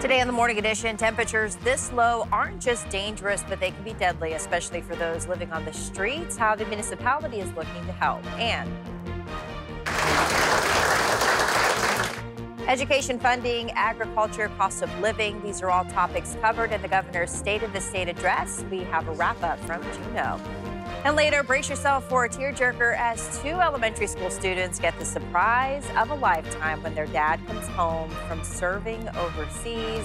Today 0.00 0.20
on 0.20 0.28
the 0.28 0.32
morning 0.32 0.58
edition, 0.58 0.96
temperatures 0.96 1.56
this 1.56 1.92
low 1.92 2.28
aren't 2.30 2.60
just 2.60 2.88
dangerous, 2.88 3.42
but 3.48 3.58
they 3.58 3.72
can 3.72 3.82
be 3.82 3.94
deadly, 3.94 4.34
especially 4.34 4.80
for 4.80 4.94
those 4.94 5.26
living 5.26 5.52
on 5.52 5.64
the 5.64 5.72
streets. 5.72 6.36
How 6.36 6.54
the 6.54 6.64
municipality 6.66 7.40
is 7.40 7.52
looking 7.54 7.84
to 7.84 7.92
help. 7.92 8.24
And 8.38 8.70
Education 12.68 13.18
funding, 13.18 13.72
agriculture, 13.72 14.50
cost 14.56 14.82
of 14.82 15.00
living, 15.00 15.42
these 15.42 15.62
are 15.62 15.70
all 15.70 15.86
topics 15.86 16.36
covered 16.42 16.70
in 16.70 16.80
the 16.80 16.88
governor's 16.88 17.32
State 17.32 17.64
of 17.64 17.72
the 17.72 17.80
State 17.80 18.08
address. 18.08 18.64
We 18.70 18.80
have 18.84 19.08
a 19.08 19.12
wrap 19.12 19.42
up 19.42 19.58
from 19.64 19.82
Juneau. 19.94 20.38
And 21.04 21.16
later, 21.16 21.42
brace 21.42 21.68
yourself 21.70 22.08
for 22.08 22.24
a 22.24 22.28
tearjerker 22.28 22.96
as 22.98 23.40
two 23.40 23.60
elementary 23.60 24.08
school 24.08 24.30
students 24.30 24.78
get 24.78 24.98
the 24.98 25.04
surprise 25.04 25.84
of 25.96 26.10
a 26.10 26.14
lifetime 26.14 26.82
when 26.82 26.94
their 26.94 27.06
dad 27.06 27.44
comes 27.46 27.66
home 27.68 28.10
from 28.26 28.42
serving 28.42 29.08
overseas. 29.10 30.04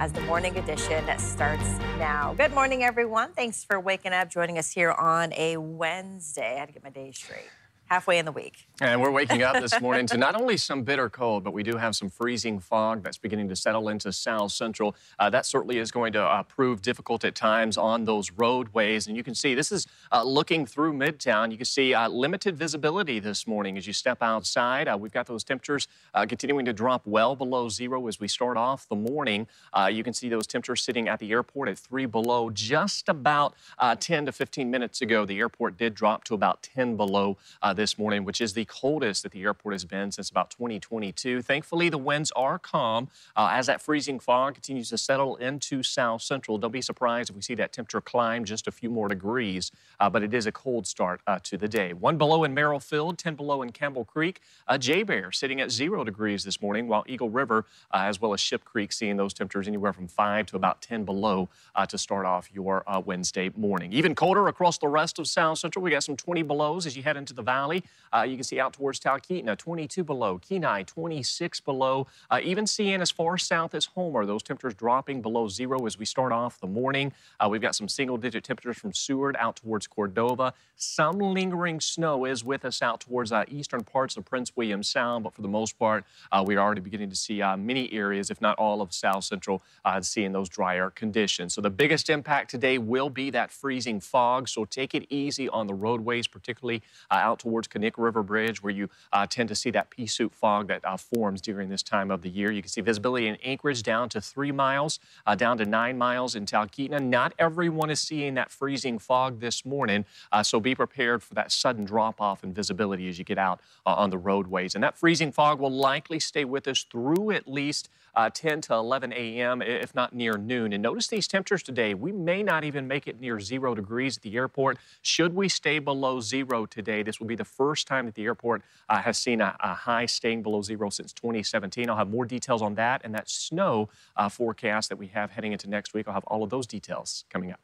As 0.00 0.10
the 0.10 0.22
morning 0.22 0.58
edition 0.58 1.04
starts 1.18 1.78
now. 1.98 2.34
Good 2.36 2.52
morning, 2.52 2.82
everyone. 2.82 3.32
Thanks 3.32 3.62
for 3.62 3.78
waking 3.78 4.12
up, 4.12 4.28
joining 4.28 4.58
us 4.58 4.72
here 4.72 4.90
on 4.90 5.32
a 5.34 5.56
Wednesday. 5.56 6.56
I 6.56 6.58
had 6.58 6.66
to 6.66 6.72
get 6.74 6.82
my 6.82 6.90
day 6.90 7.12
straight 7.12 7.48
halfway 7.86 8.18
in 8.18 8.24
the 8.24 8.32
week. 8.32 8.66
And 8.80 9.00
we're 9.00 9.10
waking 9.10 9.42
up 9.42 9.60
this 9.60 9.80
morning 9.80 10.06
to 10.06 10.16
not 10.16 10.40
only 10.40 10.56
some 10.56 10.82
bitter 10.82 11.08
cold, 11.08 11.44
but 11.44 11.52
we 11.52 11.62
do 11.62 11.76
have 11.76 11.94
some 11.94 12.08
freezing 12.08 12.58
fog 12.58 13.02
that's 13.02 13.18
beginning 13.18 13.48
to 13.48 13.56
settle 13.56 13.88
into 13.88 14.12
South 14.12 14.52
Central. 14.52 14.96
Uh, 15.18 15.30
that 15.30 15.46
certainly 15.46 15.78
is 15.78 15.90
going 15.90 16.12
to 16.14 16.22
uh, 16.22 16.42
prove 16.42 16.82
difficult 16.82 17.24
at 17.24 17.34
times 17.34 17.76
on 17.76 18.04
those 18.04 18.32
roadways. 18.32 19.06
And 19.06 19.16
you 19.16 19.22
can 19.22 19.34
see 19.34 19.54
this 19.54 19.70
is 19.70 19.86
uh, 20.10 20.22
looking 20.24 20.66
through 20.66 20.94
Midtown. 20.94 21.50
You 21.50 21.56
can 21.56 21.66
see 21.66 21.94
uh, 21.94 22.08
limited 22.08 22.56
visibility 22.56 23.20
this 23.20 23.46
morning 23.46 23.76
as 23.76 23.86
you 23.86 23.92
step 23.92 24.22
outside. 24.22 24.88
Uh, 24.88 24.96
we've 24.98 25.12
got 25.12 25.26
those 25.26 25.44
temperatures 25.44 25.86
uh, 26.14 26.26
continuing 26.26 26.64
to 26.64 26.72
drop 26.72 27.06
well 27.06 27.36
below 27.36 27.68
zero 27.68 28.06
as 28.08 28.18
we 28.18 28.28
start 28.28 28.56
off 28.56 28.88
the 28.88 28.96
morning. 28.96 29.46
you 29.90 30.02
can 30.02 30.12
see 30.12 30.28
those 30.28 30.46
temperatures 30.46 30.82
sitting 30.82 31.08
at 31.08 31.18
the 31.18 31.30
airport 31.30 31.68
at 31.68 31.78
three 31.78 32.06
below. 32.06 32.50
Just 32.50 33.08
about 33.08 33.54
10 34.00 34.26
to 34.26 34.32
15 34.32 34.70
minutes 34.70 35.00
ago, 35.00 35.24
the 35.24 35.38
airport 35.38 35.76
did 35.76 35.94
drop 35.94 36.24
to 36.24 36.34
about 36.34 36.62
10 36.62 36.96
below 36.96 37.36
this 37.74 37.98
morning, 37.98 38.24
which 38.24 38.40
is 38.40 38.52
the 38.52 38.64
coldest 38.64 39.22
that 39.22 39.32
the 39.32 39.42
airport 39.42 39.74
has 39.74 39.84
been 39.84 40.10
since 40.12 40.30
about 40.30 40.50
2022. 40.50 41.42
Thankfully, 41.42 41.88
the 41.88 41.98
winds 41.98 42.32
are 42.36 42.58
calm 42.58 43.08
uh, 43.36 43.48
as 43.52 43.66
that 43.66 43.82
freezing 43.82 44.18
fog 44.18 44.54
continues 44.54 44.88
to 44.90 44.98
settle 44.98 45.36
into 45.36 45.82
south 45.82 46.22
central. 46.22 46.56
Don't 46.58 46.70
be 46.70 46.80
surprised 46.80 47.30
if 47.30 47.36
we 47.36 47.42
see 47.42 47.54
that 47.56 47.72
temperature 47.72 48.00
climb 48.00 48.44
just 48.44 48.66
a 48.66 48.72
few 48.72 48.88
more 48.88 49.08
degrees, 49.08 49.72
uh, 50.00 50.08
but 50.08 50.22
it 50.22 50.32
is 50.32 50.46
a 50.46 50.52
cold 50.52 50.86
start 50.86 51.20
uh, 51.26 51.38
to 51.42 51.56
the 51.56 51.68
day. 51.68 51.92
One 51.92 52.16
below 52.16 52.44
in 52.44 52.54
Merrill 52.54 52.80
Field, 52.80 53.18
10 53.18 53.34
below 53.34 53.62
in 53.62 53.72
Campbell 53.72 54.04
Creek. 54.04 54.40
Uh, 54.68 54.74
JBER 54.74 55.34
sitting 55.34 55.60
at 55.60 55.70
zero 55.70 56.04
degrees 56.04 56.44
this 56.44 56.62
morning, 56.62 56.88
while 56.88 57.04
Eagle 57.06 57.30
River, 57.30 57.66
as 57.92 58.20
well 58.20 58.32
as 58.32 58.40
Ship 58.40 58.64
Creek, 58.64 58.92
seeing 58.92 59.16
those 59.16 59.34
temperatures 59.34 59.68
anywhere 59.68 59.92
from 59.92 60.08
5 60.08 60.46
to 60.46 60.56
about 60.56 60.80
10 60.80 61.04
below 61.04 61.48
to 61.88 61.98
start 61.98 62.24
off 62.24 62.48
your 62.52 62.84
Wednesday 63.04 63.50
morning. 63.56 63.92
Even 63.92 64.14
colder 64.14 64.48
across 64.48 64.78
the 64.78 64.88
rest 64.88 65.18
of 65.18 65.26
south 65.26 65.58
central. 65.58 65.82
We 65.82 65.90
got 65.90 66.04
some 66.04 66.16
20 66.16 66.42
belows 66.42 66.86
as 66.86 66.96
you 66.96 67.02
head 67.02 67.16
into 67.16 67.34
the 67.34 67.42
valley. 67.42 67.63
Valley. 67.64 67.82
Uh, 68.14 68.22
you 68.22 68.36
can 68.36 68.44
see 68.44 68.60
out 68.60 68.72
towards 68.72 69.00
Talkeetna, 69.00 69.58
22 69.58 70.04
below. 70.04 70.38
Kenai, 70.38 70.84
26 70.84 71.60
below. 71.60 72.06
Uh, 72.30 72.38
even 72.44 72.64
seeing 72.66 73.00
as 73.00 73.10
far 73.10 73.36
south 73.36 73.74
as 73.74 73.86
Homer, 73.86 74.24
those 74.24 74.42
temperatures 74.42 74.74
dropping 74.74 75.20
below 75.20 75.48
zero 75.48 75.84
as 75.84 75.98
we 75.98 76.04
start 76.04 76.30
off 76.30 76.60
the 76.60 76.66
morning. 76.66 77.12
Uh, 77.40 77.48
we've 77.50 77.60
got 77.60 77.74
some 77.74 77.88
single-digit 77.88 78.44
temperatures 78.44 78.78
from 78.78 78.92
Seward 78.92 79.34
out 79.38 79.56
towards 79.56 79.88
Cordova. 79.88 80.54
Some 80.76 81.18
lingering 81.18 81.80
snow 81.80 82.24
is 82.24 82.44
with 82.44 82.64
us 82.64 82.82
out 82.82 83.00
towards 83.00 83.32
uh, 83.32 83.44
eastern 83.48 83.82
parts 83.82 84.16
of 84.16 84.24
Prince 84.24 84.52
William 84.54 84.82
Sound, 84.82 85.24
but 85.24 85.32
for 85.32 85.42
the 85.42 85.48
most 85.48 85.78
part, 85.78 86.04
uh, 86.30 86.44
we're 86.46 86.58
already 86.58 86.80
beginning 86.80 87.10
to 87.10 87.16
see 87.16 87.42
uh, 87.42 87.56
many 87.56 87.92
areas, 87.92 88.30
if 88.30 88.40
not 88.40 88.56
all 88.58 88.80
of 88.80 88.92
South 88.92 89.24
Central, 89.24 89.62
seeing 90.02 90.32
those 90.32 90.48
drier 90.48 90.90
conditions. 90.90 91.54
So 91.54 91.60
the 91.60 91.70
biggest 91.70 92.10
impact 92.10 92.50
today 92.50 92.78
will 92.78 93.10
be 93.10 93.30
that 93.30 93.50
freezing 93.50 94.00
fog. 94.00 94.48
So 94.48 94.64
take 94.64 94.94
it 94.94 95.06
easy 95.10 95.48
on 95.48 95.66
the 95.66 95.74
roadways, 95.74 96.26
particularly 96.26 96.82
out 97.10 97.38
towards 97.38 97.53
towards 97.54 97.68
Knik 97.68 97.92
River 97.96 98.24
Bridge, 98.24 98.64
where 98.64 98.72
you 98.72 98.88
uh, 99.12 99.28
tend 99.28 99.48
to 99.48 99.54
see 99.54 99.70
that 99.70 99.88
pea 99.88 100.08
soup 100.08 100.34
fog 100.34 100.66
that 100.66 100.84
uh, 100.84 100.96
forms 100.96 101.40
during 101.40 101.68
this 101.68 101.84
time 101.84 102.10
of 102.10 102.20
the 102.20 102.28
year. 102.28 102.50
You 102.50 102.62
can 102.62 102.68
see 102.68 102.80
visibility 102.80 103.28
in 103.28 103.36
Anchorage 103.44 103.84
down 103.84 104.08
to 104.08 104.20
three 104.20 104.50
miles, 104.50 104.98
uh, 105.24 105.36
down 105.36 105.58
to 105.58 105.64
nine 105.64 105.96
miles 105.96 106.34
in 106.34 106.46
Talkeetna. 106.46 107.00
Not 107.00 107.32
everyone 107.38 107.90
is 107.90 108.00
seeing 108.00 108.34
that 108.34 108.50
freezing 108.50 108.98
fog 108.98 109.38
this 109.38 109.64
morning, 109.64 110.04
uh, 110.32 110.42
so 110.42 110.58
be 110.58 110.74
prepared 110.74 111.22
for 111.22 111.34
that 111.34 111.52
sudden 111.52 111.84
drop 111.84 112.20
off 112.20 112.42
in 112.42 112.52
visibility 112.52 113.08
as 113.08 113.20
you 113.20 113.24
get 113.24 113.38
out 113.38 113.60
uh, 113.86 113.94
on 113.94 114.10
the 114.10 114.18
roadways. 114.18 114.74
And 114.74 114.82
that 114.82 114.98
freezing 114.98 115.30
fog 115.30 115.60
will 115.60 115.70
likely 115.70 116.18
stay 116.18 116.44
with 116.44 116.66
us 116.66 116.82
through 116.90 117.30
at 117.30 117.46
least 117.46 117.88
uh, 118.16 118.30
10 118.32 118.60
to 118.62 118.74
11 118.74 119.12
a.m., 119.12 119.62
if 119.62 119.94
not 119.94 120.14
near 120.14 120.36
noon. 120.36 120.72
And 120.72 120.82
notice 120.82 121.08
these 121.08 121.26
temperatures 121.26 121.62
today. 121.62 121.94
We 121.94 122.12
may 122.12 122.42
not 122.42 122.64
even 122.64 122.86
make 122.86 123.06
it 123.06 123.20
near 123.20 123.40
zero 123.40 123.74
degrees 123.74 124.16
at 124.16 124.22
the 124.22 124.36
airport. 124.36 124.78
Should 125.02 125.34
we 125.34 125.48
stay 125.48 125.78
below 125.78 126.20
zero 126.20 126.66
today, 126.66 127.02
this 127.02 127.18
will 127.20 127.26
be 127.26 127.36
the 127.36 127.43
first 127.44 127.86
time 127.86 128.06
that 128.06 128.14
the 128.14 128.24
airport 128.24 128.62
uh, 128.88 129.02
has 129.02 129.18
seen 129.18 129.40
a, 129.40 129.56
a, 129.60 129.74
high 129.74 130.06
staying 130.06 130.42
below 130.42 130.62
zero 130.62 130.90
since 130.90 131.12
2017. 131.12 131.88
I'll 131.88 131.96
have 131.96 132.10
more 132.10 132.24
details 132.24 132.62
on 132.62 132.74
that 132.76 133.00
and 133.04 133.14
that 133.14 133.28
snow 133.28 133.88
uh, 134.16 134.28
forecast 134.28 134.88
that 134.88 134.96
we 134.96 135.08
have 135.08 135.30
heading 135.30 135.52
into 135.52 135.68
next 135.68 135.94
week. 135.94 136.08
I'll 136.08 136.14
have 136.14 136.24
all 136.24 136.42
of 136.42 136.50
those 136.50 136.66
details 136.66 137.24
coming 137.30 137.52
up. 137.52 137.60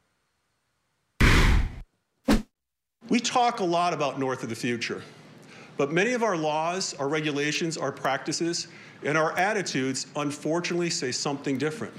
We 3.08 3.18
talk 3.18 3.60
a 3.60 3.64
lot 3.64 3.92
about 3.92 4.20
North 4.20 4.42
of 4.42 4.48
the 4.48 4.54
future, 4.54 5.02
but 5.76 5.90
many 5.90 6.12
of 6.12 6.22
our 6.22 6.36
laws, 6.36 6.94
our 6.94 7.08
regulations, 7.08 7.76
our 7.76 7.90
practices 7.90 8.68
and 9.02 9.16
our 9.16 9.36
attitudes, 9.36 10.06
unfortunately, 10.16 10.90
say 10.90 11.10
something 11.10 11.58
different. 11.58 11.94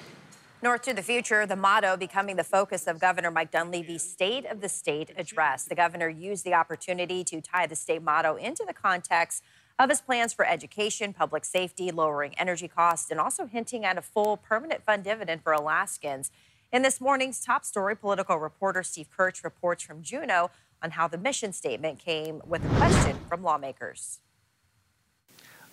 North 0.64 0.84
to 0.84 0.94
the 0.94 1.02
future, 1.02 1.48
the 1.48 1.56
motto 1.56 1.98
becoming 1.98 2.36
the 2.36 2.44
focus 2.44 2.86
of 2.86 3.00
Governor 3.00 3.32
Mike 3.32 3.50
Dunleavy's 3.50 4.04
State 4.04 4.46
of 4.46 4.62
the 4.62 4.70
State 4.70 5.10
address. 5.18 5.64
The 5.66 5.74
governor 5.74 6.08
used 6.08 6.46
the 6.46 6.54
opportunity 6.54 7.24
to 7.24 7.42
tie 7.42 7.66
the 7.66 7.76
state 7.76 8.04
motto 8.04 8.36
into 8.36 8.64
the 8.68 8.74
context 8.74 9.44
of 9.80 9.90
his 9.90 10.02
plans 10.02 10.34
for 10.34 10.46
education, 10.46 11.14
public 11.14 11.46
safety, 11.46 11.90
lowering 11.90 12.36
energy 12.38 12.68
costs, 12.68 13.10
and 13.10 13.20
also 13.20 13.48
hinting 13.48 13.86
at 13.86 13.98
a 13.98 14.04
full 14.04 14.38
permanent 14.38 14.84
fund 14.84 15.04
dividend 15.04 15.42
for 15.42 15.52
Alaskans. 15.52 16.30
In 16.72 16.84
this 16.84 17.02
morning's 17.02 17.44
top 17.44 17.66
story, 17.66 17.96
political 17.96 18.38
reporter 18.38 18.84
Steve 18.84 19.08
Kirch 19.10 19.44
reports 19.44 19.82
from 19.82 20.04
Juneau 20.04 20.52
on 20.84 20.92
how 20.92 21.08
the 21.08 21.18
mission 21.18 21.54
statement 21.54 21.98
came 21.98 22.40
with 22.46 22.64
a 22.64 22.76
question 22.76 23.18
from 23.28 23.42
lawmakers. 23.42 24.20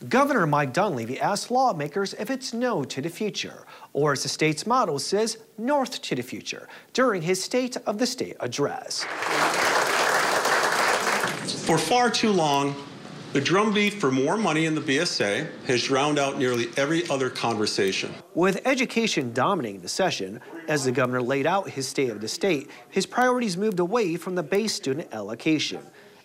Governor 0.06 0.46
Mike 0.46 0.72
Dunleavy 0.72 1.18
asked 1.18 1.50
lawmakers 1.50 2.14
if 2.14 2.30
it's 2.30 2.52
no 2.52 2.84
to 2.84 3.02
the 3.02 3.08
future, 3.08 3.66
or 3.92 4.12
as 4.12 4.22
the 4.22 4.28
state's 4.28 4.64
motto 4.64 4.96
says, 4.98 5.38
north 5.58 6.00
to 6.02 6.14
the 6.14 6.22
future, 6.22 6.68
during 6.92 7.20
his 7.20 7.42
State 7.42 7.76
of 7.78 7.98
the 7.98 8.06
State 8.06 8.36
address. 8.38 9.02
For 11.64 11.76
far 11.76 12.10
too 12.10 12.30
long, 12.30 12.76
the 13.32 13.40
drumbeat 13.40 13.92
for 13.94 14.12
more 14.12 14.36
money 14.36 14.66
in 14.66 14.76
the 14.76 14.80
BSA 14.80 15.48
has 15.66 15.82
drowned 15.82 16.20
out 16.20 16.38
nearly 16.38 16.68
every 16.76 17.08
other 17.10 17.28
conversation. 17.28 18.14
With 18.34 18.64
education 18.66 19.32
dominating 19.32 19.80
the 19.80 19.88
session, 19.88 20.40
as 20.68 20.84
the 20.84 20.92
governor 20.92 21.20
laid 21.20 21.44
out 21.44 21.70
his 21.70 21.88
State 21.88 22.10
of 22.10 22.20
the 22.20 22.28
State, 22.28 22.70
his 22.88 23.04
priorities 23.04 23.56
moved 23.56 23.80
away 23.80 24.14
from 24.14 24.36
the 24.36 24.44
base 24.44 24.74
student 24.74 25.12
allocation 25.12 25.80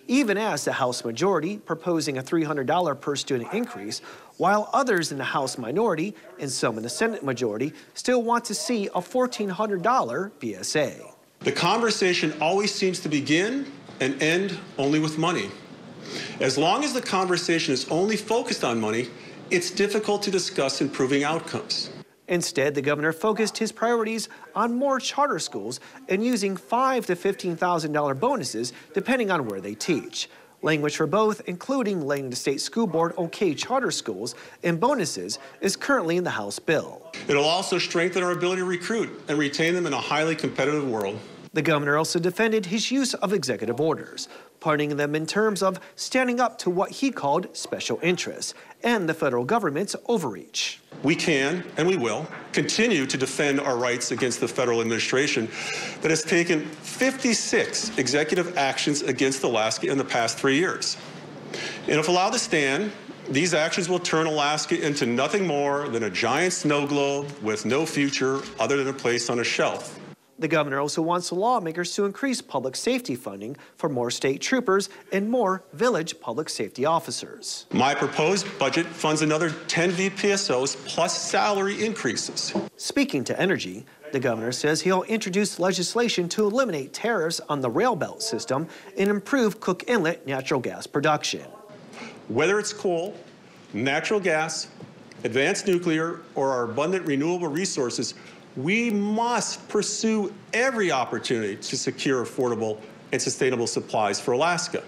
even 0.08 0.38
as 0.38 0.66
the 0.66 0.74
House 0.74 1.06
majority 1.06 1.58
proposing 1.58 2.18
a 2.18 2.24
$300 2.24 3.00
per 3.00 3.16
student 3.16 3.54
increase, 3.54 4.00
while 4.38 4.70
others 4.74 5.12
in 5.12 5.18
the 5.18 5.24
House 5.24 5.58
minority 5.58 6.16
and 6.40 6.52
some 6.52 6.78
in 6.78 6.84
the 6.84 6.90
Senate 6.90 7.24
majority 7.24 7.74
still 7.94 8.22
want 8.22 8.46
to 8.46 8.54
see 8.56 8.88
a 8.88 9.02
$1,400 9.02 9.82
BSA. 10.40 11.12
The 11.40 11.52
conversation 11.52 12.34
always 12.42 12.74
seems 12.74 13.00
to 13.02 13.10
begin 13.10 13.72
and 14.00 14.22
end 14.22 14.58
only 14.78 15.00
with 15.00 15.18
money. 15.18 15.50
As 16.40 16.58
long 16.58 16.84
as 16.84 16.94
the 16.94 17.02
conversation 17.02 17.74
is 17.74 17.88
only 17.90 18.18
focused 18.18 18.64
on 18.64 18.80
money, 18.80 19.10
it's 19.50 19.72
difficult 19.72 20.24
to 20.24 20.32
discuss 20.32 20.82
improving 20.82 21.24
outcomes. 21.24 21.90
Instead, 22.28 22.74
the 22.74 22.82
governor 22.82 23.12
focused 23.12 23.58
his 23.58 23.72
priorities 23.72 24.30
on 24.56 24.74
more 24.74 25.00
charter 25.00 25.40
schools 25.40 25.80
and 26.08 26.24
using 26.24 26.56
$5,000 26.56 27.06
to 27.06 27.16
$15,000 27.16 28.20
bonuses 28.20 28.74
depending 28.94 29.30
on 29.30 29.48
where 29.48 29.60
they 29.60 29.76
teach. 29.76 30.30
Language 30.62 30.96
for 30.96 31.08
both, 31.08 31.42
including 31.48 32.08
letting 32.08 32.30
the 32.30 32.38
state 32.38 32.62
school 32.62 32.88
board 32.88 33.14
okay 33.18 33.54
charter 33.54 33.92
schools 33.92 34.34
and 34.64 34.80
bonuses, 34.80 35.38
is 35.60 35.76
currently 35.76 36.16
in 36.16 36.24
the 36.24 36.30
House 36.30 36.58
bill. 36.58 37.02
It'll 37.28 37.44
also 37.44 37.78
strengthen 37.78 38.24
our 38.24 38.32
ability 38.32 38.62
to 38.62 38.66
recruit 38.66 39.10
and 39.28 39.38
retain 39.38 39.74
them 39.74 39.86
in 39.86 39.92
a 39.92 40.00
highly 40.00 40.36
competitive 40.36 40.90
world. 40.90 41.20
The 41.52 41.62
governor 41.62 41.98
also 41.98 42.18
defended 42.18 42.68
his 42.68 42.90
use 42.90 43.14
of 43.16 43.34
executive 43.34 43.80
orders, 43.82 44.30
putting 44.64 44.96
them 44.96 45.14
in 45.14 45.26
terms 45.26 45.62
of 45.62 45.78
standing 45.98 46.40
up 46.40 46.58
to 46.58 46.70
what 46.70 46.90
he 46.90 47.12
called 47.12 47.54
special 47.54 48.00
interests 48.02 48.54
and 48.82 49.10
the 49.10 49.14
federal 49.14 49.44
government's 49.44 49.94
overreach. 50.08 50.80
We 51.04 51.18
can, 51.18 51.66
and 51.76 51.86
we 51.86 51.98
will, 51.98 52.26
continue 52.54 53.06
to 53.08 53.18
defend 53.18 53.60
our 53.60 53.76
rights 53.76 54.12
against 54.12 54.40
the 54.40 54.48
federal 54.48 54.80
administration 54.80 55.50
that 56.02 56.10
has 56.10 56.24
taken 56.24 56.62
56 56.62 57.98
executive 57.98 58.58
actions 58.58 59.02
against 59.02 59.44
Alaska 59.44 59.92
in 59.92 59.98
the 59.98 60.06
past 60.06 60.38
three 60.38 60.56
years. 60.56 60.96
And 61.90 62.00
if 62.00 62.08
allowed 62.08 62.32
to 62.32 62.40
stand, 62.40 62.94
these 63.30 63.54
actions 63.54 63.90
will 63.90 64.00
turn 64.00 64.28
Alaska 64.28 64.82
into 64.82 65.06
nothing 65.06 65.46
more 65.46 65.90
than 65.90 66.04
a 66.04 66.10
giant 66.10 66.54
snow 66.54 66.88
globe 66.88 67.30
with 67.42 67.66
no 67.66 67.86
future 67.86 68.40
other 68.60 68.78
than 68.78 68.88
a 68.88 68.98
place 68.98 69.30
on 69.30 69.40
a 69.40 69.44
shelf. 69.44 70.00
The 70.40 70.48
governor 70.48 70.80
also 70.80 71.02
wants 71.02 71.32
lawmakers 71.32 71.94
to 71.96 72.06
increase 72.06 72.42
public 72.42 72.76
safety 72.76 73.16
funding 73.16 73.56
for 73.76 73.88
more 73.88 74.10
state 74.10 74.42
troopers 74.42 74.90
and 75.12 75.30
more 75.30 75.64
village 75.74 76.20
public 76.20 76.50
safety 76.50 76.86
officers. 76.86 77.68
My 77.72 77.94
proposed 77.94 78.48
budget 78.58 78.88
funds 78.88 79.22
another 79.22 79.52
10 79.68 79.92
VPSOs 79.92 80.76
plus 80.88 81.18
salary 81.18 81.86
increases. 81.86 82.54
Speaking 82.78 83.24
to 83.26 83.40
energy, 83.40 83.86
the 84.12 84.20
governor 84.20 84.52
says 84.52 84.82
he'll 84.82 85.04
introduce 85.04 85.60
legislation 85.60 86.28
to 86.30 86.46
eliminate 86.46 86.94
tariffs 86.94 87.40
on 87.48 87.62
the 87.62 87.70
Railbelt 87.70 88.22
system 88.22 88.68
and 88.98 89.10
improve 89.10 89.60
Cook 89.60 89.84
Inlet 89.88 90.26
natural 90.26 90.60
gas 90.60 90.88
production. 90.88 91.46
Whether 92.28 92.60
it's 92.60 92.74
coal, 92.74 93.16
natural 93.74 94.20
gas, 94.20 94.68
advanced 95.24 95.68
nuclear, 95.68 96.22
or 96.36 96.50
our 96.50 96.66
abundant 96.66 97.06
renewable 97.06 97.48
resources, 97.48 98.14
we 98.56 98.90
must 98.90 99.68
pursue 99.70 100.34
every 100.54 100.92
opportunity 100.92 101.56
to 101.56 101.78
secure 101.78 102.24
affordable 102.24 102.80
and 103.12 103.22
sustainable 103.22 103.68
supplies 103.68 104.20
for 104.20 104.34
Alaska. 104.34 104.84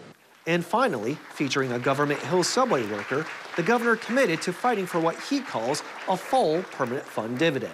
And 0.48 0.64
finally, 0.64 1.18
featuring 1.34 1.72
a 1.72 1.80
Government 1.80 2.20
Hill 2.22 2.44
subway 2.44 2.86
worker, 2.92 3.26
the 3.56 3.64
governor 3.64 3.96
committed 3.96 4.42
to 4.44 4.54
fighting 4.54 4.86
for 4.86 5.00
what 5.00 5.20
he 5.20 5.40
calls 5.40 5.82
a 6.08 6.16
full 6.16 6.62
permanent 6.72 7.06
fund 7.06 7.40
dividend. 7.40 7.74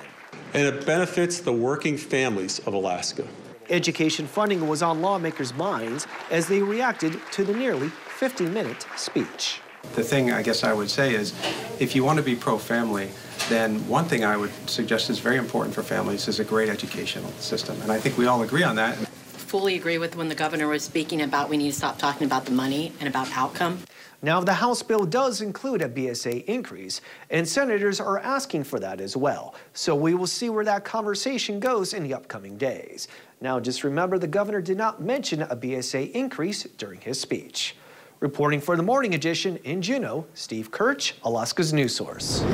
And 0.54 0.66
it 0.66 0.86
benefits 0.86 1.40
the 1.40 1.52
working 1.52 1.98
families 1.98 2.60
of 2.60 2.74
Alaska. 2.74 3.28
Education 3.70 4.26
funding 4.26 4.68
was 4.68 4.82
on 4.82 5.02
lawmakers' 5.02 5.54
minds 5.54 6.08
as 6.30 6.48
they 6.48 6.62
reacted 6.62 7.20
to 7.32 7.44
the 7.44 7.54
nearly 7.54 7.90
50 7.90 8.46
minute 8.46 8.86
speech. 8.96 9.62
The 9.94 10.04
thing 10.04 10.32
I 10.32 10.42
guess 10.42 10.64
I 10.64 10.72
would 10.72 10.90
say 10.90 11.14
is 11.14 11.34
if 11.80 11.96
you 11.96 12.04
want 12.06 12.16
to 12.18 12.24
be 12.24 12.34
pro 12.34 12.58
family, 12.58 13.10
then 13.50 13.86
one 13.90 14.06
thing 14.06 14.24
I 14.24 14.38
would 14.38 14.52
suggest 14.70 15.10
is 15.10 15.20
very 15.20 15.36
important 15.36 15.76
for 15.76 15.84
families 15.84 16.30
is 16.30 16.40
a 16.40 16.46
great 16.46 16.70
educational 16.70 17.30
system. 17.34 17.80
And 17.82 17.92
I 17.92 18.00
think 18.00 18.18
we 18.18 18.26
all 18.26 18.42
agree 18.44 18.64
on 18.64 18.78
that. 18.78 18.96
Fully 18.96 19.76
agree 19.76 19.98
with 19.98 20.16
when 20.16 20.30
the 20.30 20.36
governor 20.36 20.70
was 20.70 20.82
speaking 20.82 21.24
about 21.24 21.50
we 21.50 21.58
need 21.58 21.72
to 21.72 21.76
stop 21.76 22.00
talking 22.00 22.26
about 22.26 22.46
the 22.46 22.52
money 22.52 22.94
and 23.02 23.10
about 23.10 23.30
outcome. 23.36 23.80
Now, 24.22 24.40
the 24.40 24.54
House 24.54 24.82
bill 24.82 25.06
does 25.06 25.42
include 25.42 25.82
a 25.82 25.90
BSA 25.90 26.46
increase, 26.46 27.02
and 27.30 27.46
senators 27.46 28.00
are 28.00 28.20
asking 28.20 28.64
for 28.64 28.80
that 28.80 29.02
as 29.02 29.18
well. 29.18 29.56
So 29.74 29.94
we 29.94 30.14
will 30.14 30.28
see 30.28 30.50
where 30.50 30.64
that 30.64 30.86
conversation 30.86 31.60
goes 31.60 31.94
in 31.94 32.04
the 32.04 32.14
upcoming 32.14 32.56
days. 32.56 33.10
Now, 33.42 33.60
just 33.60 33.84
remember 33.84 34.18
the 34.18 34.28
governor 34.28 34.62
did 34.62 34.78
not 34.78 35.02
mention 35.02 35.42
a 35.42 35.56
BSA 35.56 36.12
increase 36.12 36.64
during 36.64 37.02
his 37.02 37.20
speech. 37.20 37.76
Reporting 38.22 38.62
for 38.62 38.76
the 38.78 38.84
morning 38.84 39.16
edition 39.16 39.58
in 39.64 39.82
Juneau, 39.82 40.28
Steve 40.36 40.70
Kirch, 40.70 41.16
Alaska's 41.24 41.74
news 41.74 41.96
source. 41.96 42.46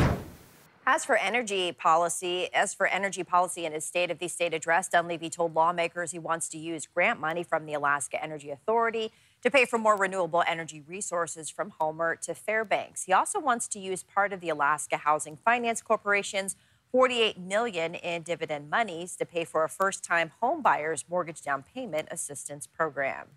As 0.85 1.03
for 1.03 1.17
energy 1.17 1.73
policy, 1.73 2.47
as 2.53 2.73
for 2.73 2.87
energy 2.87 3.21
policy 3.21 3.65
in 3.65 3.73
his 3.73 3.83
State 3.83 4.09
of 4.09 4.17
the 4.19 4.29
State 4.29 4.53
address, 4.53 4.87
Dunleavy 4.87 5.29
told 5.29 5.53
lawmakers 5.53 6.11
he 6.11 6.19
wants 6.19 6.47
to 6.49 6.57
use 6.57 6.87
grant 6.87 7.19
money 7.19 7.43
from 7.43 7.65
the 7.65 7.73
Alaska 7.73 8.23
Energy 8.23 8.49
Authority 8.49 9.11
to 9.43 9.51
pay 9.51 9.65
for 9.65 9.77
more 9.77 9.97
renewable 9.97 10.41
energy 10.47 10.81
resources 10.87 11.49
from 11.49 11.73
Homer 11.81 12.15
to 12.15 12.33
Fairbanks. 12.33 13.03
He 13.03 13.11
also 13.11 13.37
wants 13.37 13.67
to 13.67 13.77
use 13.77 14.03
part 14.03 14.31
of 14.31 14.39
the 14.39 14.47
Alaska 14.47 14.95
Housing 14.95 15.35
Finance 15.35 15.81
Corporation's 15.81 16.55
48 16.93 17.37
million 17.37 17.93
in 17.93 18.21
dividend 18.21 18.69
monies 18.69 19.17
to 19.17 19.25
pay 19.25 19.43
for 19.43 19.65
a 19.65 19.69
first-time 19.69 20.31
home 20.39 20.61
buyer's 20.61 21.03
mortgage 21.09 21.41
down 21.41 21.65
payment 21.75 22.07
assistance 22.09 22.67
program. 22.67 23.27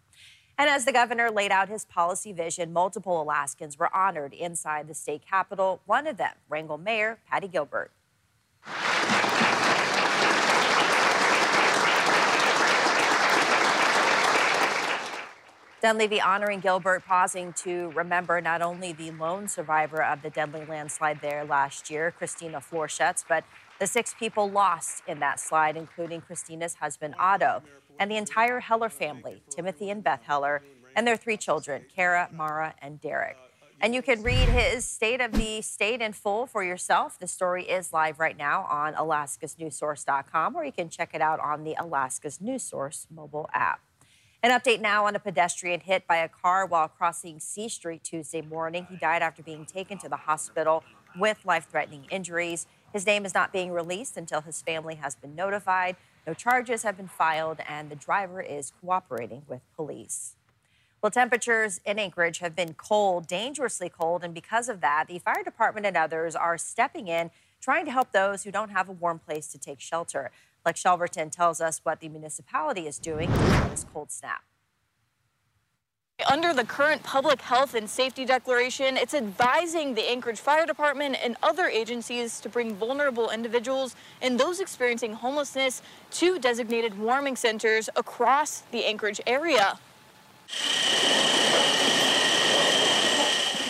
And 0.61 0.69
as 0.69 0.85
the 0.85 0.93
governor 0.93 1.31
laid 1.31 1.53
out 1.53 1.71
his 1.71 1.87
policy 1.87 2.35
vision, 2.35 2.71
multiple 2.71 3.23
Alaskans 3.23 3.79
were 3.79 3.89
honored 3.97 4.35
inside 4.35 4.89
the 4.89 4.95
state 4.95 5.23
capitol. 5.27 5.81
One 5.87 6.07
of 6.07 6.19
them, 6.19 6.35
Wrangell 6.51 6.77
Mayor 6.77 7.19
Patty 7.31 7.49
Gilbert. 7.49 7.91
Dunleavy 15.81 16.21
honoring 16.21 16.61
Gilbert, 16.61 17.07
pausing 17.07 17.55
to 17.55 17.91
remember 17.93 18.43
not 18.43 18.61
only 18.61 18.93
the 18.93 19.13
lone 19.13 19.49
survivor 19.49 20.03
of 20.05 20.21
the 20.21 20.29
deadly 20.29 20.67
landslide 20.67 21.23
there 21.23 21.43
last 21.43 21.89
year, 21.89 22.11
Christina 22.11 22.61
Florschutz, 22.61 23.25
but 23.27 23.45
the 23.79 23.87
six 23.87 24.13
people 24.13 24.51
lost 24.51 25.05
in 25.09 25.21
that 25.21 25.41
slide, 25.41 25.79
including 25.79 26.21
Christina's 26.21 26.75
husband, 26.75 27.15
Otto 27.19 27.63
and 28.01 28.11
the 28.11 28.17
entire 28.17 28.59
Heller 28.59 28.89
family, 28.89 29.43
Timothy 29.51 29.91
and 29.91 30.03
Beth 30.03 30.23
Heller, 30.25 30.63
and 30.97 31.07
their 31.07 31.19
three 31.19 31.37
children, 31.37 31.85
Kara, 31.95 32.31
Mara, 32.33 32.75
and 32.81 33.01
Derek. 33.01 33.37
And 33.83 33.95
you 33.95 34.03
can 34.03 34.23
read 34.23 34.49
his 34.49 34.85
State 34.85 35.21
of 35.21 35.33
the 35.33 35.63
State 35.63 36.01
in 36.01 36.13
full 36.13 36.47
for 36.47 36.65
yourself. 36.65 37.19
The 37.19 37.27
story 37.27 37.65
is 37.65 37.93
live 37.93 38.19
right 38.19 38.37
now 38.37 38.67
on 38.69 38.95
alaskasnewssource.com, 38.95 40.57
or 40.57 40.65
you 40.65 40.73
can 40.73 40.89
check 40.89 41.11
it 41.15 41.21
out 41.21 41.41
on 41.41 41.63
the 41.65 41.77
Alaska's 41.79 42.41
News 42.41 42.63
Source 42.63 43.07
mobile 43.11 43.49
app. 43.55 43.81
An 44.43 44.51
update 44.51 44.81
now 44.81 45.07
on 45.07 45.15
a 45.15 45.19
pedestrian 45.19 45.81
hit 45.81 46.07
by 46.07 46.17
a 46.17 46.29
car 46.29 46.65
while 46.65 46.89
crossing 46.89 47.39
C 47.39 47.69
Street 47.69 48.03
Tuesday 48.03 48.41
morning. 48.41 48.87
He 48.91 48.97
died 48.97 49.21
after 49.21 49.43
being 49.43 49.67
taken 49.67 49.99
to 49.99 50.09
the 50.09 50.17
hospital 50.17 50.83
with 51.19 51.45
life 51.45 51.69
threatening 51.71 52.07
injuries. 52.11 52.67
His 52.93 53.07
name 53.07 53.25
is 53.25 53.35
not 53.35 53.53
being 53.53 53.71
released 53.71 54.17
until 54.17 54.41
his 54.41 54.63
family 54.63 54.97
has 54.97 55.15
been 55.15 55.35
notified. 55.35 55.97
No 56.31 56.35
charges 56.35 56.85
have 56.85 56.97
been 56.97 57.09
filed, 57.09 57.59
and 57.69 57.91
the 57.91 57.97
driver 57.97 58.41
is 58.41 58.73
cooperating 58.81 59.43
with 59.49 59.63
police. 59.75 60.37
Well, 61.03 61.11
temperatures 61.11 61.81
in 61.85 61.99
Anchorage 61.99 62.39
have 62.39 62.55
been 62.55 62.75
cold, 62.75 63.27
dangerously 63.27 63.89
cold, 63.89 64.23
and 64.23 64.33
because 64.33 64.69
of 64.69 64.81
that, 64.81 65.07
the 65.09 65.19
fire 65.19 65.43
department 65.43 65.87
and 65.87 65.97
others 65.97 66.37
are 66.37 66.57
stepping 66.57 67.09
in, 67.09 67.33
trying 67.61 67.85
to 67.87 67.91
help 67.91 68.13
those 68.13 68.45
who 68.45 68.53
don't 68.53 68.71
have 68.71 68.89
a 68.89 68.93
warm 68.93 69.19
place 69.19 69.49
to 69.49 69.59
take 69.59 69.81
shelter. 69.81 70.31
Lex 70.65 70.85
Yelverton 70.85 71.33
tells 71.33 71.61
us 71.61 71.81
what 71.83 71.99
the 71.99 72.09
municipality 72.09 72.87
is 72.87 73.01
doing 73.01 73.29
during 73.29 73.69
this 73.71 73.85
cold 73.93 74.13
snap. 74.13 74.45
Under 76.29 76.53
the 76.53 76.65
current 76.65 77.03
public 77.03 77.41
health 77.41 77.75
and 77.75 77.89
safety 77.89 78.25
declaration, 78.25 78.97
it's 78.97 79.15
advising 79.15 79.95
the 79.95 80.09
Anchorage 80.11 80.39
Fire 80.39 80.67
Department 80.67 81.17
and 81.23 81.37
other 81.43 81.67
agencies 81.67 82.41
to 82.41 82.49
bring 82.49 82.75
vulnerable 82.75 83.31
individuals 83.31 83.95
and 84.21 84.39
those 84.39 84.61
experiencing 84.61 85.15
homelessness 85.15 85.83
to 86.13 86.39
designated 86.39 86.99
warming 86.99 87.37
centers 87.37 87.89
across 87.97 88.63
the 88.71 88.85
Anchorage 88.85 89.21
area. 89.27 89.79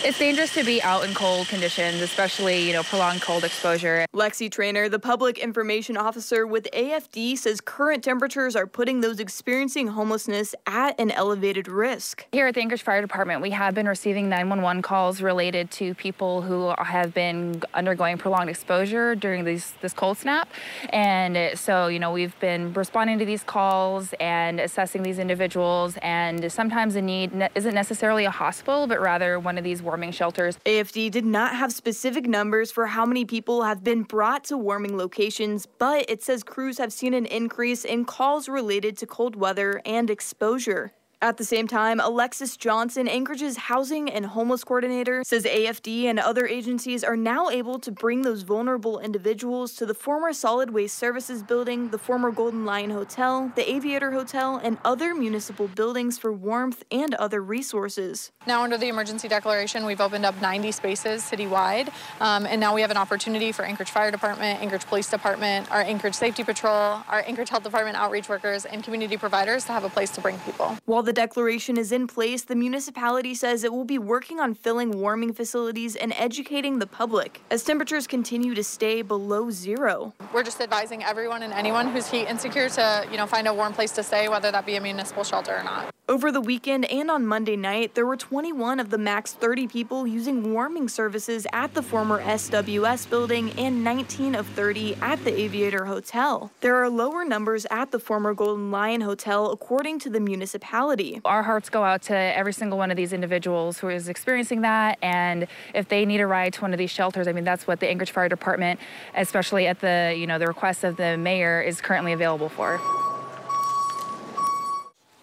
It's 0.03 0.17
dangerous 0.17 0.51
to 0.55 0.63
be 0.63 0.81
out 0.81 1.03
in 1.03 1.13
cold 1.13 1.47
conditions, 1.47 2.01
especially, 2.01 2.65
you 2.65 2.73
know, 2.73 2.81
prolonged 2.81 3.21
cold 3.21 3.43
exposure. 3.43 4.07
Lexi 4.15 4.51
Trainer, 4.51 4.89
the 4.89 4.97
public 4.97 5.37
information 5.37 5.95
officer 5.95 6.47
with 6.47 6.67
AFD, 6.73 7.37
says 7.37 7.61
current 7.61 8.03
temperatures 8.03 8.55
are 8.55 8.65
putting 8.65 9.01
those 9.01 9.19
experiencing 9.19 9.85
homelessness 9.85 10.55
at 10.65 10.99
an 10.99 11.11
elevated 11.11 11.67
risk. 11.67 12.25
Here 12.31 12.47
at 12.47 12.55
the 12.55 12.61
Anchorage 12.61 12.81
Fire 12.81 12.99
Department, 12.99 13.43
we 13.43 13.51
have 13.51 13.75
been 13.75 13.87
receiving 13.87 14.27
911 14.27 14.81
calls 14.81 15.21
related 15.21 15.69
to 15.71 15.93
people 15.93 16.41
who 16.41 16.73
have 16.79 17.13
been 17.13 17.61
undergoing 17.75 18.17
prolonged 18.17 18.49
exposure 18.49 19.13
during 19.13 19.45
these, 19.45 19.73
this 19.81 19.93
cold 19.93 20.17
snap. 20.17 20.49
And 20.89 21.55
so, 21.59 21.87
you 21.87 21.99
know, 21.99 22.11
we've 22.11 22.37
been 22.39 22.73
responding 22.73 23.19
to 23.19 23.25
these 23.25 23.43
calls 23.43 24.15
and 24.19 24.59
assessing 24.59 25.03
these 25.03 25.19
individuals. 25.19 25.95
And 26.01 26.51
sometimes 26.51 26.95
the 26.95 27.03
need 27.03 27.35
ne- 27.35 27.49
isn't 27.53 27.75
necessarily 27.75 28.25
a 28.25 28.31
hospital, 28.31 28.87
but 28.87 28.99
rather 28.99 29.39
one 29.39 29.59
of 29.59 29.63
these 29.63 29.83
warming 29.91 30.11
shelters. 30.13 30.57
AFD 30.65 31.11
did 31.11 31.25
not 31.25 31.53
have 31.53 31.73
specific 31.73 32.25
numbers 32.25 32.71
for 32.71 32.87
how 32.87 33.05
many 33.05 33.25
people 33.25 33.63
have 33.63 33.83
been 33.83 34.03
brought 34.03 34.45
to 34.45 34.55
warming 34.55 34.95
locations, 34.97 35.65
but 35.65 36.09
it 36.09 36.23
says 36.23 36.43
crews 36.43 36.77
have 36.77 36.93
seen 36.93 37.13
an 37.13 37.25
increase 37.25 37.83
in 37.83 38.05
calls 38.05 38.47
related 38.47 38.95
to 38.99 39.05
cold 39.05 39.35
weather 39.35 39.81
and 39.85 40.09
exposure. 40.09 40.93
At 41.23 41.37
the 41.37 41.45
same 41.45 41.67
time, 41.67 41.99
Alexis 41.99 42.57
Johnson, 42.57 43.07
Anchorage's 43.07 43.55
housing 43.55 44.09
and 44.09 44.25
homeless 44.25 44.63
coordinator, 44.63 45.23
says 45.23 45.45
AFD 45.45 46.05
and 46.05 46.17
other 46.19 46.47
agencies 46.47 47.03
are 47.03 47.15
now 47.15 47.49
able 47.49 47.77
to 47.77 47.91
bring 47.91 48.23
those 48.23 48.41
vulnerable 48.41 48.97
individuals 48.97 49.75
to 49.75 49.85
the 49.85 49.93
former 49.93 50.33
Solid 50.33 50.71
Waste 50.71 50.97
Services 50.97 51.43
building, 51.43 51.89
the 51.89 51.99
former 51.99 52.31
Golden 52.31 52.65
Lion 52.65 52.89
Hotel, 52.89 53.51
the 53.55 53.71
Aviator 53.71 54.09
Hotel, 54.09 54.59
and 54.63 54.79
other 54.83 55.13
municipal 55.13 55.67
buildings 55.67 56.17
for 56.17 56.33
warmth 56.33 56.83
and 56.89 57.13
other 57.13 57.43
resources. 57.43 58.31
Now, 58.47 58.63
under 58.63 58.79
the 58.79 58.87
emergency 58.87 59.27
declaration, 59.27 59.85
we've 59.85 60.01
opened 60.01 60.25
up 60.25 60.41
90 60.41 60.71
spaces 60.71 61.21
citywide, 61.21 61.89
um, 62.19 62.47
and 62.47 62.59
now 62.59 62.73
we 62.73 62.81
have 62.81 62.89
an 62.89 62.97
opportunity 62.97 63.51
for 63.51 63.63
Anchorage 63.63 63.91
Fire 63.91 64.09
Department, 64.09 64.59
Anchorage 64.59 64.87
Police 64.87 65.11
Department, 65.11 65.69
our 65.71 65.81
Anchorage 65.81 66.15
Safety 66.15 66.43
Patrol, 66.43 67.03
our 67.07 67.23
Anchorage 67.27 67.49
Health 67.49 67.61
Department 67.61 67.95
outreach 67.95 68.27
workers, 68.27 68.65
and 68.65 68.83
community 68.83 69.17
providers 69.17 69.65
to 69.65 69.71
have 69.71 69.83
a 69.83 69.89
place 69.89 70.09
to 70.09 70.21
bring 70.21 70.39
people. 70.39 70.75
While 70.85 71.10
the 71.11 71.15
declaration 71.15 71.75
is 71.75 71.91
in 71.91 72.07
place, 72.07 72.43
the 72.43 72.55
municipality 72.55 73.35
says 73.35 73.65
it 73.65 73.73
will 73.73 73.83
be 73.83 73.97
working 73.97 74.39
on 74.39 74.53
filling 74.53 74.91
warming 74.91 75.33
facilities 75.33 75.97
and 75.97 76.13
educating 76.15 76.79
the 76.79 76.87
public 76.87 77.41
as 77.51 77.65
temperatures 77.65 78.07
continue 78.07 78.55
to 78.55 78.63
stay 78.63 79.01
below 79.01 79.51
zero. 79.51 80.13
We're 80.33 80.43
just 80.43 80.61
advising 80.61 81.03
everyone 81.03 81.43
and 81.43 81.51
anyone 81.51 81.91
who's 81.91 82.09
heat 82.09 82.29
insecure 82.29 82.69
to, 82.69 83.05
you 83.11 83.17
know, 83.17 83.25
find 83.25 83.45
a 83.49 83.53
warm 83.53 83.73
place 83.73 83.91
to 83.91 84.03
stay, 84.03 84.29
whether 84.29 84.53
that 84.53 84.65
be 84.65 84.77
a 84.77 84.81
municipal 84.81 85.25
shelter 85.25 85.53
or 85.57 85.63
not. 85.63 85.93
Over 86.11 86.29
the 86.29 86.41
weekend 86.41 86.91
and 86.91 87.09
on 87.09 87.25
Monday 87.25 87.55
night, 87.55 87.95
there 87.95 88.05
were 88.05 88.17
21 88.17 88.81
of 88.81 88.89
the 88.89 88.97
max 88.97 89.31
30 89.31 89.67
people 89.67 90.05
using 90.05 90.51
warming 90.53 90.89
services 90.89 91.47
at 91.53 91.73
the 91.73 91.81
former 91.81 92.21
SWS 92.21 93.09
building 93.09 93.51
and 93.51 93.81
19 93.81 94.35
of 94.35 94.45
30 94.47 94.95
at 94.95 95.23
the 95.23 95.33
Aviator 95.39 95.85
Hotel. 95.85 96.51
There 96.59 96.75
are 96.83 96.89
lower 96.89 97.23
numbers 97.23 97.65
at 97.71 97.91
the 97.91 97.99
former 97.99 98.33
Golden 98.33 98.71
Lion 98.71 98.99
Hotel, 98.99 99.51
according 99.51 99.99
to 99.99 100.09
the 100.09 100.19
municipality. 100.19 101.00
Our 101.25 101.43
hearts 101.43 101.69
go 101.69 101.83
out 101.83 102.01
to 102.03 102.15
every 102.15 102.53
single 102.53 102.77
one 102.77 102.91
of 102.91 102.97
these 102.97 103.13
individuals 103.13 103.79
who 103.79 103.89
is 103.89 104.09
experiencing 104.09 104.61
that. 104.61 104.97
And 105.01 105.47
if 105.73 105.87
they 105.87 106.05
need 106.05 106.21
a 106.21 106.27
ride 106.27 106.53
to 106.53 106.61
one 106.61 106.73
of 106.73 106.77
these 106.77 106.91
shelters, 106.91 107.27
I 107.27 107.33
mean, 107.33 107.43
that's 107.43 107.67
what 107.67 107.79
the 107.79 107.89
Anchorage 107.89 108.11
Fire 108.11 108.29
Department, 108.29 108.79
especially 109.15 109.67
at 109.67 109.79
the, 109.79 110.15
you 110.17 110.27
know, 110.27 110.39
the 110.39 110.47
request 110.47 110.83
of 110.83 110.97
the 110.97 111.17
mayor, 111.17 111.61
is 111.61 111.81
currently 111.81 112.13
available 112.13 112.49
for. 112.49 112.79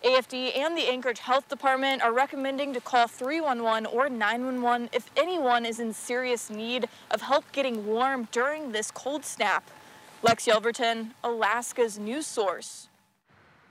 AFD 0.04 0.56
and 0.56 0.76
the 0.76 0.88
Anchorage 0.88 1.18
Health 1.18 1.49
Department 1.49 2.02
are 2.02 2.12
recommending 2.12 2.73
to 2.73 2.80
call 2.80 3.08
311 3.08 3.87
or 3.87 4.08
911 4.08 4.88
if 4.92 5.11
anyone 5.16 5.66
is 5.66 5.80
in 5.80 5.92
serious 5.92 6.49
need 6.49 6.88
of 7.11 7.20
help 7.20 7.50
getting 7.52 7.87
warm 7.87 8.28
during 8.32 8.73
this 8.73 8.90
cold 8.90 9.25
snap. 9.25 9.68
Lex 10.23 10.47
Yelverton, 10.47 11.11
Alaska's 11.23 11.99
news 11.99 12.26
source. 12.26 12.88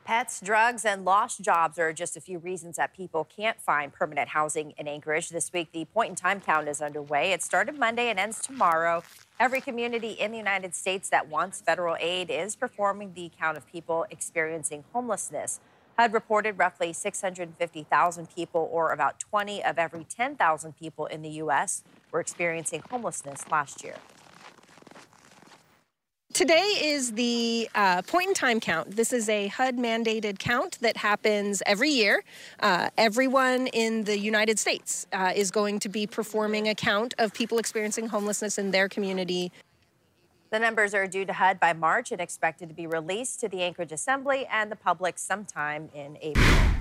Pets, 0.07 0.39
drugs, 0.39 0.85
and 0.85 1.03
lost 1.03 1.41
jobs 1.41 1.77
are 1.77 1.91
just 1.91 2.15
a 2.15 2.21
few 2.21 2.39
reasons 2.39 2.77
that 2.77 2.95
people 2.95 3.25
can't 3.25 3.59
find 3.59 3.91
permanent 3.91 4.29
housing 4.29 4.71
in 4.77 4.87
Anchorage. 4.87 5.27
This 5.27 5.51
week, 5.51 5.73
the 5.73 5.83
point 5.83 6.11
in 6.11 6.15
time 6.15 6.39
count 6.39 6.69
is 6.69 6.81
underway. 6.81 7.33
It 7.33 7.43
started 7.43 7.77
Monday 7.77 8.07
and 8.09 8.17
ends 8.17 8.41
tomorrow. 8.41 9.03
Every 9.37 9.59
community 9.59 10.11
in 10.11 10.31
the 10.31 10.37
United 10.37 10.73
States 10.75 11.09
that 11.09 11.27
wants 11.27 11.59
federal 11.59 11.97
aid 11.99 12.29
is 12.29 12.55
performing 12.55 13.15
the 13.15 13.29
count 13.37 13.57
of 13.57 13.67
people 13.67 14.05
experiencing 14.09 14.85
homelessness. 14.93 15.59
HUD 15.97 16.13
reported 16.13 16.57
roughly 16.57 16.93
650,000 16.93 18.33
people, 18.33 18.69
or 18.71 18.93
about 18.93 19.19
20 19.19 19.61
of 19.61 19.77
every 19.77 20.05
10,000 20.05 20.77
people 20.79 21.07
in 21.07 21.21
the 21.21 21.31
U.S., 21.31 21.83
were 22.13 22.21
experiencing 22.21 22.81
homelessness 22.89 23.43
last 23.51 23.83
year. 23.83 23.95
Today 26.37 26.71
is 26.79 27.13
the 27.13 27.67
uh, 27.73 28.03
point 28.03 28.27
in 28.27 28.33
time 28.35 28.59
count. 28.59 28.95
This 28.95 29.11
is 29.11 29.27
a 29.27 29.47
HUD 29.47 29.77
mandated 29.77 30.37
count 30.37 30.77
that 30.81 30.95
happens 30.95 31.63
every 31.65 31.89
year. 31.89 32.23
Uh, 32.59 32.91
everyone 32.95 33.65
in 33.65 34.03
the 34.03 34.19
United 34.19 34.59
States 34.59 35.07
uh, 35.11 35.33
is 35.35 35.49
going 35.49 35.79
to 35.79 35.89
be 35.89 36.05
performing 36.05 36.67
a 36.67 36.75
count 36.75 37.15
of 37.17 37.33
people 37.33 37.57
experiencing 37.57 38.09
homelessness 38.09 38.59
in 38.59 38.69
their 38.69 38.87
community 38.87 39.51
the 40.49 40.59
numbers 40.59 40.93
are 40.93 41.07
due 41.07 41.25
to 41.25 41.33
HUD 41.33 41.59
by 41.59 41.73
March 41.73 42.13
and 42.13 42.21
expected 42.21 42.69
to 42.69 42.73
be 42.73 42.87
released 42.87 43.41
to 43.41 43.49
the 43.49 43.63
Anchorage 43.63 43.91
Assembly 43.91 44.47
and 44.49 44.71
the 44.71 44.77
public 44.77 45.19
sometime 45.19 45.89
in 45.93 46.17
April. 46.21 46.76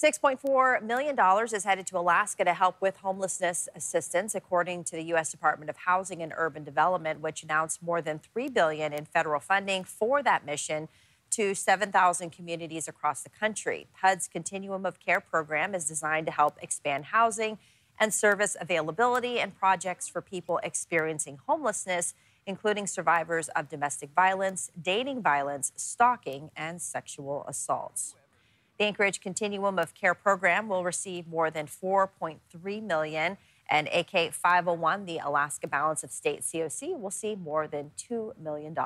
$6.4 0.00 0.80
million 0.80 1.18
is 1.52 1.64
headed 1.64 1.84
to 1.88 1.98
Alaska 1.98 2.44
to 2.44 2.54
help 2.54 2.80
with 2.80 2.98
homelessness 2.98 3.68
assistance, 3.74 4.36
according 4.36 4.84
to 4.84 4.94
the 4.94 5.02
U.S. 5.06 5.32
Department 5.32 5.68
of 5.68 5.76
Housing 5.76 6.22
and 6.22 6.32
Urban 6.36 6.62
Development, 6.62 7.20
which 7.20 7.42
announced 7.42 7.82
more 7.82 8.00
than 8.00 8.20
3 8.20 8.48
billion 8.48 8.92
in 8.92 9.06
federal 9.06 9.40
funding 9.40 9.82
for 9.82 10.22
that 10.22 10.46
mission 10.46 10.88
to 11.30 11.52
7,000 11.52 12.30
communities 12.30 12.86
across 12.86 13.22
the 13.22 13.28
country. 13.28 13.88
HUD's 14.00 14.28
Continuum 14.28 14.86
of 14.86 15.00
Care 15.00 15.20
program 15.20 15.74
is 15.74 15.86
designed 15.86 16.26
to 16.26 16.32
help 16.32 16.58
expand 16.62 17.06
housing 17.06 17.58
and 17.98 18.14
service 18.14 18.56
availability 18.60 19.40
and 19.40 19.58
projects 19.58 20.06
for 20.06 20.22
people 20.22 20.60
experiencing 20.62 21.40
homelessness 21.48 22.14
including 22.46 22.86
survivors 22.86 23.48
of 23.48 23.68
domestic 23.68 24.08
violence, 24.16 24.70
dating 24.80 25.20
violence, 25.20 25.70
stalking, 25.76 26.50
and 26.56 26.80
sexual 26.80 27.44
assaults. 27.46 28.14
The 28.78 28.84
Anchorage 28.84 29.20
Continuum 29.20 29.76
of 29.76 29.92
Care 29.94 30.14
program 30.14 30.68
will 30.68 30.84
receive 30.84 31.26
more 31.26 31.50
than 31.50 31.66
4.3 31.66 32.82
million, 32.82 33.36
and 33.68 33.88
AK 33.88 34.32
501, 34.32 35.04
the 35.04 35.18
Alaska 35.18 35.66
Balance 35.66 36.04
of 36.04 36.12
State 36.12 36.42
COC, 36.42 36.98
will 36.98 37.10
see 37.10 37.34
more 37.34 37.66
than 37.66 37.90
$2 37.98 38.38
million. 38.38 38.76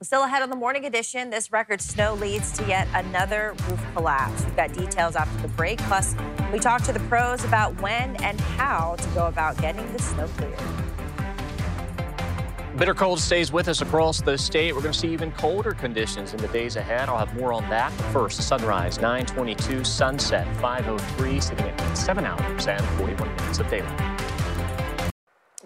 still 0.00 0.24
ahead 0.24 0.40
on 0.40 0.48
the 0.48 0.56
morning 0.56 0.86
edition, 0.86 1.28
this 1.28 1.52
record 1.52 1.82
snow 1.82 2.14
leads 2.14 2.52
to 2.52 2.66
yet 2.66 2.88
another 2.94 3.54
roof 3.68 3.84
collapse. 3.92 4.46
We've 4.46 4.56
got 4.56 4.72
details 4.72 5.14
after 5.14 5.42
the 5.42 5.48
break. 5.48 5.78
Plus, 5.80 6.16
we 6.50 6.58
talk 6.58 6.82
to 6.84 6.92
the 6.92 7.00
pros 7.00 7.44
about 7.44 7.78
when 7.82 8.16
and 8.22 8.40
how 8.40 8.96
to 8.96 9.08
go 9.10 9.26
about 9.26 9.58
getting 9.58 9.92
the 9.92 9.98
snow 9.98 10.26
cleared. 10.38 10.89
Bitter 12.80 12.94
cold 12.94 13.20
stays 13.20 13.52
with 13.52 13.68
us 13.68 13.82
across 13.82 14.22
the 14.22 14.38
state. 14.38 14.74
We're 14.74 14.80
going 14.80 14.94
to 14.94 14.98
see 14.98 15.12
even 15.12 15.32
colder 15.32 15.72
conditions 15.72 16.32
in 16.32 16.38
the 16.38 16.48
days 16.48 16.76
ahead. 16.76 17.10
I'll 17.10 17.18
have 17.18 17.34
more 17.34 17.52
on 17.52 17.68
that. 17.68 17.92
First, 18.10 18.40
sunrise 18.40 18.98
922, 18.98 19.84
sunset 19.84 20.46
503, 20.62 21.40
sitting 21.42 21.66
at 21.66 21.94
7 21.94 22.24
hours 22.24 22.66
and 22.68 22.82
41 22.96 23.36
minutes 23.36 23.58
of 23.58 23.68
daylight. 23.68 24.19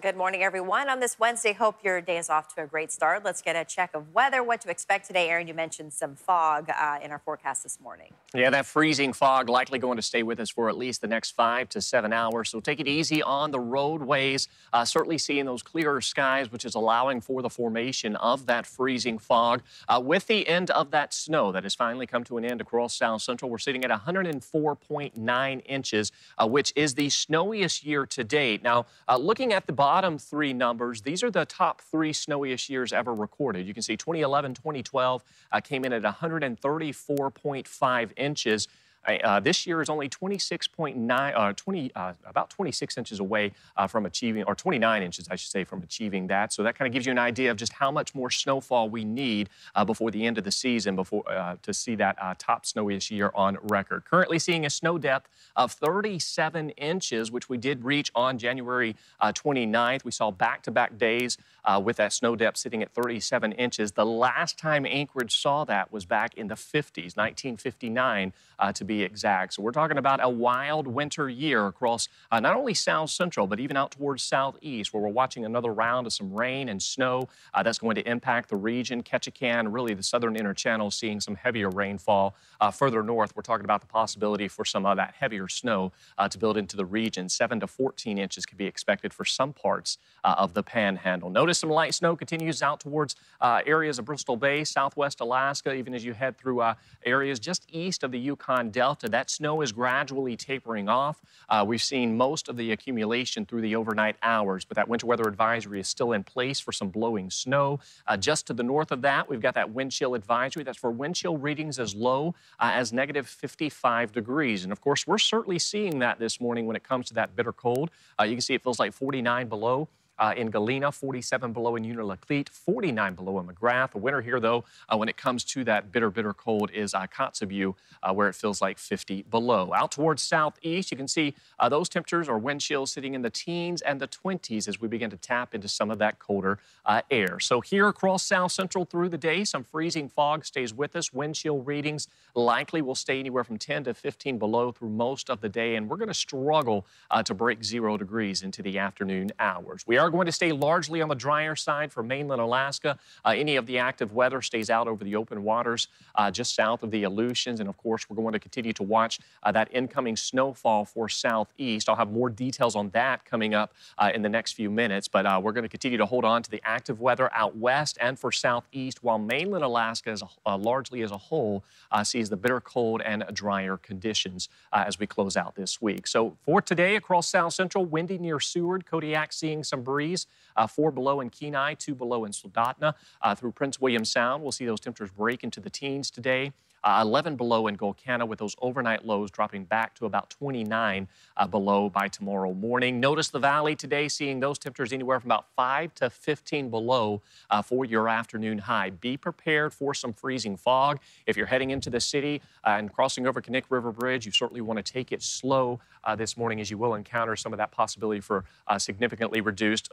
Good 0.05 0.17
morning, 0.17 0.43
everyone. 0.43 0.87
On 0.87 0.99
this 0.99 1.17
Wednesday, 1.17 1.51
hope 1.51 1.83
your 1.83 1.99
day 1.99 2.19
is 2.19 2.29
off 2.29 2.53
to 2.53 2.61
a 2.61 2.67
great 2.67 2.91
start. 2.91 3.25
Let's 3.25 3.41
get 3.41 3.55
a 3.55 3.65
check 3.65 3.95
of 3.95 4.13
weather, 4.13 4.43
what 4.43 4.61
to 4.61 4.69
expect 4.69 5.07
today. 5.07 5.29
Aaron, 5.29 5.47
you 5.47 5.55
mentioned 5.55 5.93
some 5.93 6.15
fog 6.15 6.69
uh, 6.69 6.99
in 7.01 7.09
our 7.09 7.17
forecast 7.17 7.63
this 7.63 7.79
morning. 7.81 8.13
Yeah, 8.35 8.51
that 8.51 8.67
freezing 8.67 9.13
fog 9.13 9.49
likely 9.49 9.79
going 9.79 9.95
to 9.95 10.03
stay 10.03 10.21
with 10.21 10.39
us 10.39 10.51
for 10.51 10.69
at 10.69 10.77
least 10.77 11.01
the 11.01 11.07
next 11.07 11.31
five 11.31 11.69
to 11.69 11.81
seven 11.81 12.13
hours. 12.13 12.49
So 12.49 12.59
take 12.59 12.79
it 12.79 12.87
easy 12.87 13.23
on 13.23 13.49
the 13.49 13.59
roadways. 13.59 14.47
Uh, 14.71 14.85
certainly 14.85 15.17
seeing 15.17 15.45
those 15.45 15.63
clearer 15.63 16.01
skies, 16.01 16.51
which 16.51 16.65
is 16.65 16.75
allowing 16.75 17.19
for 17.19 17.41
the 17.41 17.49
formation 17.49 18.15
of 18.17 18.45
that 18.45 18.67
freezing 18.67 19.17
fog. 19.17 19.63
Uh, 19.89 19.99
with 20.05 20.27
the 20.27 20.47
end 20.47 20.69
of 20.69 20.91
that 20.91 21.15
snow 21.15 21.51
that 21.51 21.63
has 21.63 21.73
finally 21.73 22.05
come 22.05 22.23
to 22.25 22.37
an 22.37 22.45
end 22.45 22.61
across 22.61 22.95
South 22.95 23.23
Central, 23.23 23.49
we're 23.49 23.57
sitting 23.57 23.83
at 23.83 23.89
104.9 23.89 25.61
inches, 25.65 26.11
uh, 26.37 26.47
which 26.47 26.71
is 26.75 26.93
the 26.93 27.09
snowiest 27.09 27.83
year 27.83 28.05
to 28.05 28.23
date. 28.23 28.61
Now, 28.61 28.85
uh, 29.09 29.17
looking 29.17 29.51
at 29.51 29.65
the 29.65 29.73
bottom, 29.73 29.94
bottom 29.95 30.17
three 30.17 30.51
numbers, 30.51 31.03
these 31.03 31.23
are 31.23 31.31
the 31.31 31.45
top 31.45 31.79
three 31.79 32.11
snowiest 32.11 32.69
years 32.69 32.91
ever 32.91 33.15
recorded. 33.15 33.65
You 33.65 33.73
can 33.73 33.81
see 33.81 33.95
2011, 33.95 34.53
2012 34.53 35.23
uh, 35.53 35.61
came 35.61 35.85
in 35.85 35.93
at 35.93 36.01
134.5 36.01 38.11
inches. 38.17 38.67
Uh, 39.07 39.39
this 39.39 39.67
year 39.67 39.81
is 39.81 39.89
only 39.89 40.09
26.9, 40.09 41.33
uh, 41.35 41.53
20, 41.53 41.91
uh, 41.95 42.13
about 42.25 42.49
26 42.49 42.97
inches 42.97 43.19
away 43.19 43.51
uh, 43.77 43.87
from 43.87 44.05
achieving, 44.05 44.43
or 44.43 44.55
29 44.55 45.03
inches, 45.03 45.27
I 45.29 45.35
should 45.35 45.51
say, 45.51 45.63
from 45.63 45.83
achieving 45.83 46.27
that. 46.27 46.51
So 46.53 46.63
that 46.63 46.77
kind 46.77 46.87
of 46.87 46.93
gives 46.93 47.05
you 47.05 47.11
an 47.11 47.19
idea 47.19 47.51
of 47.51 47.57
just 47.57 47.73
how 47.73 47.91
much 47.91 48.15
more 48.15 48.31
snowfall 48.31 48.89
we 48.89 49.05
need 49.05 49.49
uh, 49.75 49.85
before 49.85 50.11
the 50.11 50.25
end 50.25 50.37
of 50.37 50.43
the 50.43 50.51
season 50.51 50.95
before 50.95 51.23
uh, 51.29 51.55
to 51.61 51.73
see 51.73 51.95
that 51.95 52.17
top 52.39 52.65
snowiest 52.65 53.11
year 53.11 53.31
on 53.35 53.57
record. 53.63 54.05
Currently 54.05 54.39
seeing 54.39 54.65
a 54.65 54.69
snow 54.69 54.97
depth 54.97 55.29
of 55.55 55.71
37 55.71 56.71
inches, 56.71 57.31
which 57.31 57.49
we 57.49 57.57
did 57.57 57.83
reach 57.83 58.11
on 58.15 58.37
January 58.37 58.95
29th. 59.21 60.03
We 60.03 60.11
saw 60.11 60.31
back-to-back 60.31 60.97
days 60.97 61.37
with 61.83 61.97
that 61.97 62.13
snow 62.13 62.35
depth 62.35 62.57
sitting 62.57 62.81
at 62.81 62.93
37 62.93 63.51
inches. 63.53 63.91
The 63.93 64.05
last 64.05 64.57
time 64.57 64.85
Anchorage 64.85 65.35
saw 65.35 65.63
that 65.65 65.91
was 65.91 66.05
back 66.05 66.33
in 66.35 66.47
the 66.47 66.55
50s, 66.55 67.17
1959 67.17 68.33
to 68.73 68.85
be 68.85 69.03
exact. 69.03 69.53
So 69.53 69.61
we're 69.61 69.71
talking 69.71 69.97
about 69.97 70.19
a 70.23 70.29
wild 70.29 70.87
winter 70.87 71.29
year 71.29 71.67
across 71.67 72.07
uh, 72.31 72.39
not 72.39 72.55
only 72.55 72.73
south 72.73 73.09
central, 73.09 73.47
but 73.47 73.59
even 73.59 73.77
out 73.77 73.91
towards 73.91 74.23
southeast, 74.23 74.93
where 74.93 75.01
we're 75.01 75.09
watching 75.09 75.45
another 75.45 75.73
round 75.73 76.07
of 76.07 76.13
some 76.13 76.33
rain 76.33 76.69
and 76.69 76.81
snow 76.81 77.27
uh, 77.53 77.63
that's 77.63 77.79
going 77.79 77.95
to 77.95 78.07
impact 78.09 78.49
the 78.49 78.55
region. 78.55 79.03
Ketchikan, 79.03 79.73
really 79.73 79.93
the 79.93 80.03
southern 80.03 80.35
inner 80.35 80.53
channel, 80.53 80.91
seeing 80.91 81.19
some 81.19 81.35
heavier 81.35 81.69
rainfall. 81.69 82.35
Uh, 82.61 82.71
further 82.71 83.03
north, 83.03 83.35
we're 83.35 83.41
talking 83.41 83.65
about 83.65 83.81
the 83.81 83.87
possibility 83.87 84.47
for 84.47 84.65
some 84.65 84.85
of 84.85 84.97
that 84.97 85.15
heavier 85.19 85.47
snow 85.47 85.91
uh, 86.17 86.27
to 86.27 86.37
build 86.37 86.57
into 86.57 86.75
the 86.75 86.85
region. 86.85 87.29
7 87.29 87.59
to 87.59 87.67
14 87.67 88.17
inches 88.17 88.45
could 88.45 88.57
be 88.57 88.65
expected 88.65 89.13
for 89.13 89.25
some 89.25 89.53
parts 89.53 89.97
uh, 90.23 90.35
of 90.37 90.53
the 90.53 90.63
panhandle. 90.63 91.29
Notice 91.29 91.54
Some 91.57 91.69
light 91.69 91.93
snow 91.93 92.15
continues 92.15 92.61
out 92.61 92.79
towards 92.79 93.15
uh, 93.41 93.61
areas 93.65 93.99
of 93.99 94.05
Bristol 94.05 94.35
Bay, 94.35 94.63
southwest 94.63 95.21
Alaska, 95.21 95.73
even 95.73 95.93
as 95.93 96.03
you 96.03 96.13
head 96.13 96.37
through 96.37 96.61
uh, 96.61 96.75
areas 97.05 97.39
just 97.39 97.65
east 97.71 98.03
of 98.03 98.11
the 98.11 98.19
Yukon 98.19 98.69
Delta. 98.69 99.09
That 99.09 99.29
snow 99.29 99.61
is 99.61 99.71
gradually 99.71 100.35
tapering 100.35 100.89
off. 100.89 101.21
Uh, 101.49 101.63
we've 101.67 101.81
seen 101.81 102.17
most 102.17 102.49
of 102.49 102.57
the 102.57 102.71
accumulation 102.71 103.45
through 103.45 103.61
the 103.61 103.75
overnight 103.75 104.15
hours, 104.23 104.65
but 104.65 104.75
that 104.75 104.87
winter 104.87 105.07
weather 105.07 105.27
advisory 105.27 105.79
is 105.79 105.87
still 105.87 106.11
in 106.11 106.23
place 106.23 106.59
for 106.59 106.71
some 106.71 106.89
blowing 106.89 107.29
snow. 107.29 107.79
Uh, 108.07 108.17
just 108.17 108.47
to 108.47 108.53
the 108.53 108.63
north 108.63 108.91
of 108.91 109.01
that, 109.01 109.29
we've 109.29 109.41
got 109.41 109.53
that 109.53 109.71
wind 109.71 109.91
chill 109.91 110.15
advisory. 110.15 110.63
That's 110.63 110.77
for 110.77 110.91
wind 110.91 111.15
chill 111.15 111.37
readings 111.37 111.79
as 111.79 111.95
low 111.95 112.35
uh, 112.59 112.71
as 112.73 112.93
negative 112.93 113.27
55 113.27 114.11
degrees. 114.11 114.63
And 114.63 114.71
of 114.71 114.81
course, 114.81 115.07
we're 115.07 115.17
certainly 115.17 115.59
seeing 115.59 115.99
that 115.99 116.19
this 116.19 116.39
morning 116.39 116.65
when 116.65 116.75
it 116.75 116.83
comes 116.83 117.07
to 117.07 117.13
that 117.15 117.35
bitter 117.35 117.53
cold. 117.53 117.91
Uh, 118.19 118.23
you 118.23 118.35
can 118.35 118.41
see 118.41 118.53
it 118.53 118.63
feels 118.63 118.79
like 118.79 118.93
49 118.93 119.47
below. 119.47 119.87
Uh, 120.17 120.33
in 120.37 120.49
Galena, 120.49 120.91
47 120.91 121.51
below 121.51 121.75
in 121.75 121.83
Unalakleet, 121.83 122.47
49 122.47 123.15
below 123.15 123.39
in 123.39 123.47
McGrath. 123.47 123.91
The 123.91 123.97
winner 123.97 124.21
here, 124.21 124.39
though, 124.39 124.63
uh, 124.87 124.95
when 124.97 125.09
it 125.09 125.17
comes 125.17 125.43
to 125.45 125.63
that 125.65 125.91
bitter, 125.91 126.09
bitter 126.09 126.33
cold, 126.33 126.71
is 126.71 126.93
uh, 126.93 127.05
Kotzebue, 127.07 127.75
uh, 128.01 128.13
where 128.13 128.29
it 128.29 128.35
feels 128.35 128.61
like 128.61 128.77
50 128.77 129.23
below. 129.23 129.73
Out 129.73 129.91
towards 129.91 130.21
southeast, 130.21 130.91
you 130.91 130.97
can 130.97 131.09
see 131.09 131.35
uh, 131.59 131.67
those 131.67 131.89
temperatures 131.89 132.29
or 132.29 132.37
wind 132.37 132.61
chills 132.61 132.91
sitting 132.91 133.13
in 133.13 133.23
the 133.23 133.29
teens 133.29 133.81
and 133.81 133.99
the 133.99 134.07
20s 134.07 134.69
as 134.69 134.79
we 134.79 134.87
begin 134.87 135.09
to 135.09 135.17
tap 135.17 135.53
into 135.53 135.67
some 135.67 135.91
of 135.91 135.99
that 135.99 136.17
colder 136.17 136.59
uh, 136.85 137.01
air. 137.11 137.39
So 137.39 137.59
here 137.59 137.87
across 137.87 138.23
south 138.23 138.53
central 138.53 138.85
through 138.85 139.09
the 139.09 139.17
day, 139.17 139.43
some 139.43 139.65
freezing 139.65 140.07
fog 140.07 140.45
stays 140.45 140.73
with 140.73 140.95
us. 140.95 141.11
Wind 141.11 141.35
chill 141.35 141.59
readings 141.59 142.07
likely 142.35 142.81
will 142.81 142.95
stay 142.95 143.19
anywhere 143.19 143.43
from 143.43 143.57
10 143.57 143.85
to 143.85 143.93
15 143.93 144.37
below 144.37 144.71
through 144.71 144.89
most 144.89 145.29
of 145.29 145.41
the 145.41 145.49
day, 145.49 145.75
and 145.75 145.89
we're 145.89 145.97
going 145.97 146.07
to 146.07 146.13
struggle 146.13 146.85
to 147.23 147.33
break 147.33 147.63
zero 147.63 147.97
degrees 147.97 148.43
into 148.43 148.61
the 148.61 148.77
afternoon 148.77 149.31
hours. 149.39 149.85
We 149.87 149.97
are 149.97 150.04
are 150.05 150.09
going 150.11 150.27
to 150.27 150.31
stay 150.31 150.51
largely 150.51 151.01
on 151.01 151.09
the 151.09 151.15
drier 151.15 151.55
side 151.55 151.91
for 151.91 152.03
mainland 152.03 152.39
Alaska. 152.39 152.99
Uh, 153.25 153.33
any 153.35 153.55
of 153.55 153.65
the 153.65 153.79
active 153.79 154.13
weather 154.13 154.41
stays 154.41 154.69
out 154.69 154.87
over 154.87 155.03
the 155.03 155.15
open 155.15 155.43
waters 155.43 155.87
uh, 156.13 156.29
just 156.29 156.53
south 156.53 156.83
of 156.83 156.91
the 156.91 157.03
Aleutians. 157.03 157.59
And 157.59 157.67
of 157.67 157.75
course, 157.77 158.07
we're 158.07 158.15
going 158.15 158.33
to 158.33 158.39
continue 158.39 158.71
to 158.73 158.83
watch 158.83 159.19
uh, 159.41 159.51
that 159.51 159.67
incoming 159.71 160.15
snowfall 160.15 160.85
for 160.85 161.09
southeast. 161.09 161.89
I'll 161.89 161.95
have 161.95 162.11
more 162.11 162.29
details 162.29 162.75
on 162.75 162.89
that 162.91 163.25
coming 163.25 163.55
up 163.55 163.73
uh, 163.97 164.11
in 164.13 164.21
the 164.21 164.29
next 164.29 164.53
few 164.53 164.69
minutes. 164.69 165.07
But 165.07 165.25
uh, 165.25 165.39
we're 165.43 165.53
going 165.53 165.63
to 165.63 165.69
continue 165.69 165.97
to 165.97 166.05
hold 166.05 166.23
on 166.23 166.43
to 166.43 166.51
the 166.51 166.61
active 166.63 167.01
weather 167.01 167.29
out 167.33 167.57
west 167.57 167.97
and 167.99 168.17
for 168.19 168.31
southeast, 168.31 169.03
while 169.03 169.17
mainland 169.17 169.63
Alaska 169.63 170.11
as 170.11 170.23
uh, 170.45 170.57
largely 170.57 171.01
as 171.01 171.11
a 171.11 171.17
whole 171.17 171.63
sees 172.03 172.29
the 172.29 172.35
bitter 172.35 172.59
cold 172.59 173.01
and 173.01 173.23
drier 173.33 173.77
conditions 173.77 174.49
as 174.73 174.99
we 174.99 175.07
close 175.07 175.37
out 175.37 175.55
this 175.55 175.81
week. 175.81 176.05
So 176.07 176.35
for 176.45 176.61
today 176.61 176.97
across 176.97 177.29
south 177.29 177.53
central, 177.53 177.85
windy 177.85 178.17
near 178.17 178.39
Seward, 178.39 178.85
Kodiak 178.85 179.31
seeing 179.31 179.63
some 179.63 179.81
breeze. 179.95 180.27
Uh, 180.57 180.67
four 180.67 180.91
below 180.91 181.21
in 181.21 181.29
Kenai, 181.29 181.73
two 181.73 181.95
below 181.95 182.25
in 182.25 182.31
Soldotna. 182.33 182.93
Uh, 183.21 183.33
through 183.33 183.53
Prince 183.53 183.79
William 183.79 184.03
Sound, 184.03 184.43
we'll 184.43 184.51
see 184.51 184.65
those 184.65 184.81
temperatures 184.81 185.13
break 185.15 185.41
into 185.41 185.61
the 185.61 185.69
teens 185.69 186.11
today. 186.11 186.51
Uh, 186.85 186.99
11 187.01 187.35
below 187.35 187.65
in 187.65 187.75
Gulkana 187.75 188.27
with 188.27 188.37
those 188.37 188.55
overnight 188.61 189.03
lows 189.03 189.31
dropping 189.31 189.63
back 189.63 189.95
to 189.95 190.05
about 190.05 190.29
29 190.29 191.07
uh, 191.35 191.47
below 191.47 191.89
by 191.89 192.07
tomorrow 192.07 192.53
morning. 192.53 192.99
Notice 192.99 193.29
the 193.29 193.39
valley 193.39 193.75
today 193.75 194.07
seeing 194.07 194.39
those 194.39 194.59
temperatures 194.59 194.93
anywhere 194.93 195.19
from 195.19 195.31
about 195.31 195.47
5 195.55 195.95
to 195.95 196.11
15 196.11 196.69
below 196.69 197.23
uh, 197.49 197.63
for 197.63 197.85
your 197.85 198.07
afternoon 198.07 198.59
high. 198.59 198.91
Be 198.91 199.17
prepared 199.17 199.73
for 199.73 199.95
some 199.95 200.13
freezing 200.13 200.55
fog. 200.55 200.99
If 201.25 201.35
you're 201.35 201.47
heading 201.47 201.71
into 201.71 201.89
the 201.89 201.99
city 201.99 202.43
uh, 202.63 202.75
and 202.77 202.93
crossing 202.93 203.25
over 203.25 203.41
Knik 203.41 203.63
River 203.69 203.91
Bridge, 203.91 204.27
you 204.27 204.31
certainly 204.31 204.61
want 204.61 204.77
to 204.77 204.93
take 204.93 205.11
it 205.11 205.23
slow 205.23 205.79
uh, 206.03 206.15
this 206.15 206.37
morning 206.37 206.61
as 206.61 206.69
you 206.69 206.77
will 206.77 206.93
encounter 206.93 207.35
some 207.35 207.51
of 207.51 207.57
that 207.57 207.71
possibility 207.71 208.21
for 208.21 208.45
uh, 208.67 208.77
significantly 208.77 209.41
reduced 209.41 209.89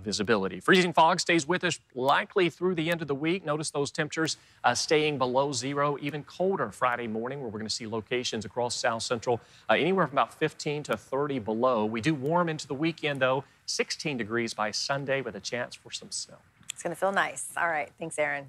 visibility. 0.00 0.58
Freezing 0.58 0.92
fog 0.92 1.20
stays 1.20 1.46
with 1.46 1.62
us 1.62 1.78
likely 1.94 2.50
through 2.50 2.74
the 2.74 2.90
end 2.90 3.00
of 3.00 3.06
the 3.06 3.14
week. 3.14 3.44
Notice 3.44 3.70
those 3.70 3.92
temperatures 3.92 4.38
staying 4.74 5.18
below 5.18 5.52
zero, 5.52 5.96
even 6.00 6.24
colder 6.36 6.70
Friday 6.70 7.06
morning, 7.06 7.40
where 7.40 7.48
we're 7.48 7.58
going 7.58 7.68
to 7.68 7.74
see 7.74 7.86
locations 7.86 8.44
across 8.44 8.74
South 8.74 9.02
Central 9.02 9.40
uh, 9.68 9.74
anywhere 9.74 10.06
from 10.06 10.16
about 10.16 10.34
15 10.34 10.84
to 10.84 10.96
30 10.96 11.38
below. 11.40 11.84
We 11.84 12.00
do 12.00 12.14
warm 12.14 12.48
into 12.48 12.66
the 12.66 12.74
weekend, 12.74 13.20
though, 13.20 13.44
16 13.66 14.16
degrees 14.16 14.54
by 14.54 14.70
Sunday 14.70 15.20
with 15.20 15.36
a 15.36 15.40
chance 15.40 15.74
for 15.74 15.90
some 15.90 16.10
snow. 16.10 16.36
It's 16.72 16.82
going 16.82 16.94
to 16.94 16.98
feel 16.98 17.12
nice. 17.12 17.48
All 17.56 17.68
right. 17.68 17.90
Thanks, 17.98 18.18
Aaron. 18.18 18.46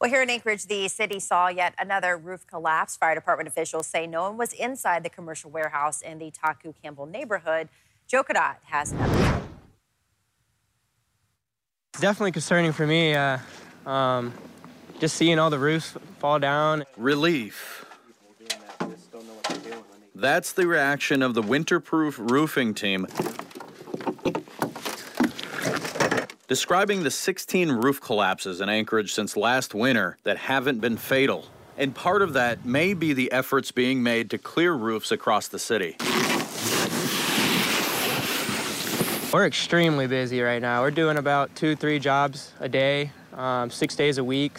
Well, 0.00 0.08
here 0.08 0.22
in 0.22 0.30
Anchorage, 0.30 0.66
the 0.66 0.86
city 0.86 1.18
saw 1.18 1.48
yet 1.48 1.74
another 1.76 2.16
roof 2.16 2.46
collapse. 2.46 2.96
Fire 2.96 3.16
department 3.16 3.48
officials 3.48 3.88
say 3.88 4.06
no 4.06 4.22
one 4.22 4.36
was 4.36 4.52
inside 4.52 5.02
the 5.02 5.10
commercial 5.10 5.50
warehouse 5.50 6.02
in 6.02 6.18
the 6.18 6.30
Taku 6.30 6.72
Campbell 6.82 7.06
neighborhood. 7.06 7.68
Joe 8.06 8.22
Cadotte 8.22 8.60
has 8.64 8.92
an 8.92 8.98
update. 8.98 9.42
Definitely 12.00 12.30
concerning 12.30 12.70
for 12.72 12.86
me. 12.86 13.14
Uh, 13.14 13.38
um, 13.86 14.32
just 14.98 15.16
seeing 15.16 15.38
all 15.38 15.50
the 15.50 15.58
roofs 15.58 15.94
fall 16.18 16.38
down. 16.38 16.84
Relief. 16.96 17.84
That's 20.14 20.52
the 20.52 20.66
reaction 20.66 21.22
of 21.22 21.34
the 21.34 21.42
winterproof 21.42 22.18
roofing 22.30 22.74
team. 22.74 23.06
Describing 26.48 27.02
the 27.02 27.10
16 27.10 27.70
roof 27.70 28.00
collapses 28.00 28.60
in 28.60 28.68
Anchorage 28.68 29.12
since 29.12 29.36
last 29.36 29.74
winter 29.74 30.16
that 30.24 30.38
haven't 30.38 30.80
been 30.80 30.96
fatal. 30.96 31.44
And 31.76 31.94
part 31.94 32.22
of 32.22 32.32
that 32.32 32.64
may 32.64 32.94
be 32.94 33.12
the 33.12 33.30
efforts 33.30 33.70
being 33.70 34.02
made 34.02 34.30
to 34.30 34.38
clear 34.38 34.72
roofs 34.72 35.12
across 35.12 35.46
the 35.46 35.58
city. 35.58 35.96
We're 39.32 39.46
extremely 39.46 40.06
busy 40.06 40.40
right 40.40 40.60
now. 40.60 40.80
We're 40.80 40.90
doing 40.90 41.18
about 41.18 41.54
two, 41.54 41.76
three 41.76 41.98
jobs 41.98 42.52
a 42.58 42.68
day, 42.68 43.12
um, 43.34 43.70
six 43.70 43.94
days 43.94 44.18
a 44.18 44.24
week. 44.24 44.58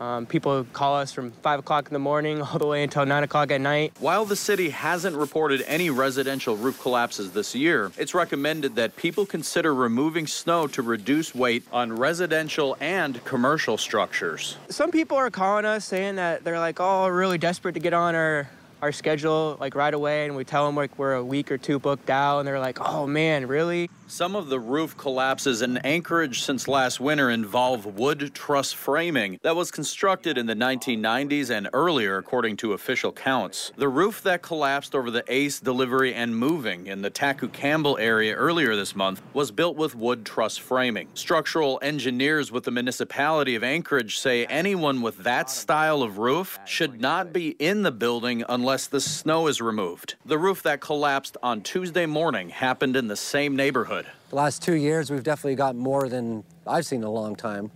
Um, 0.00 0.26
people 0.26 0.64
call 0.72 0.96
us 0.96 1.12
from 1.12 1.30
5 1.30 1.60
o'clock 1.60 1.86
in 1.86 1.92
the 1.92 1.98
morning 1.98 2.42
all 2.42 2.58
the 2.58 2.66
way 2.66 2.82
until 2.82 3.06
9 3.06 3.22
o'clock 3.22 3.50
at 3.50 3.60
night. 3.60 3.92
While 3.98 4.24
the 4.24 4.36
city 4.36 4.70
hasn't 4.70 5.16
reported 5.16 5.62
any 5.66 5.90
residential 5.90 6.56
roof 6.56 6.80
collapses 6.80 7.32
this 7.32 7.54
year, 7.54 7.90
it's 7.96 8.14
recommended 8.14 8.74
that 8.76 8.96
people 8.96 9.24
consider 9.24 9.74
removing 9.74 10.26
snow 10.26 10.66
to 10.68 10.82
reduce 10.82 11.34
weight 11.34 11.64
on 11.72 11.92
residential 11.94 12.76
and 12.80 13.24
commercial 13.24 13.78
structures. 13.78 14.56
Some 14.68 14.90
people 14.90 15.16
are 15.16 15.30
calling 15.30 15.64
us 15.64 15.84
saying 15.84 16.16
that 16.16 16.44
they're 16.44 16.58
like, 16.58 16.78
oh, 16.80 17.08
really 17.08 17.38
desperate 17.38 17.72
to 17.72 17.80
get 17.80 17.94
on 17.94 18.14
our 18.14 18.48
our 18.82 18.92
schedule 18.92 19.56
like 19.60 19.74
right 19.74 19.94
away 19.94 20.26
and 20.26 20.36
we 20.36 20.44
tell 20.44 20.66
them 20.66 20.76
like 20.76 20.98
we're 20.98 21.14
a 21.14 21.24
week 21.24 21.50
or 21.50 21.58
two 21.58 21.78
booked 21.78 22.10
out 22.10 22.38
and 22.38 22.48
they're 22.48 22.60
like 22.60 22.78
oh 22.80 23.06
man 23.06 23.46
really 23.46 23.88
some 24.08 24.36
of 24.36 24.48
the 24.48 24.60
roof 24.60 24.96
collapses 24.96 25.62
in 25.62 25.78
Anchorage 25.78 26.42
since 26.42 26.68
last 26.68 27.00
winter 27.00 27.28
involve 27.28 27.98
wood 27.98 28.30
truss 28.34 28.72
framing 28.72 29.40
that 29.42 29.56
was 29.56 29.72
constructed 29.72 30.38
in 30.38 30.46
the 30.46 30.54
1990s 30.54 31.50
and 31.50 31.68
earlier, 31.72 32.16
according 32.16 32.56
to 32.58 32.72
official 32.72 33.10
counts. 33.10 33.72
The 33.76 33.88
roof 33.88 34.22
that 34.22 34.42
collapsed 34.42 34.94
over 34.94 35.10
the 35.10 35.24
Ace 35.26 35.58
delivery 35.58 36.14
and 36.14 36.36
moving 36.36 36.86
in 36.86 37.02
the 37.02 37.10
Taku 37.10 37.48
Campbell 37.48 37.98
area 37.98 38.36
earlier 38.36 38.76
this 38.76 38.94
month 38.94 39.22
was 39.34 39.50
built 39.50 39.76
with 39.76 39.96
wood 39.96 40.24
truss 40.24 40.56
framing. 40.56 41.08
Structural 41.14 41.80
engineers 41.82 42.52
with 42.52 42.62
the 42.62 42.70
municipality 42.70 43.56
of 43.56 43.64
Anchorage 43.64 44.20
say 44.20 44.46
anyone 44.46 45.02
with 45.02 45.16
that 45.18 45.50
style 45.50 46.04
of 46.04 46.18
roof 46.18 46.60
should 46.64 47.00
not 47.00 47.32
be 47.32 47.56
in 47.58 47.82
the 47.82 47.90
building 47.90 48.44
unless 48.48 48.65
the 48.90 49.00
snow 49.00 49.46
is 49.46 49.60
removed. 49.60 50.16
The 50.24 50.38
roof 50.38 50.62
that 50.64 50.80
collapsed 50.80 51.36
on 51.42 51.62
Tuesday 51.62 52.06
morning 52.06 52.50
happened 52.50 52.96
in 52.96 53.08
the 53.08 53.16
same 53.16 53.56
neighborhood 53.56 54.06
the 54.30 54.36
last 54.36 54.62
two 54.62 54.74
years, 54.74 55.10
we've 55.10 55.22
definitely 55.22 55.54
got 55.54 55.76
more 55.76 56.08
than 56.08 56.44
I've 56.66 56.86
seen 56.86 57.00
in 57.00 57.04
a 57.04 57.10
long 57.10 57.36
time. 57.36 57.70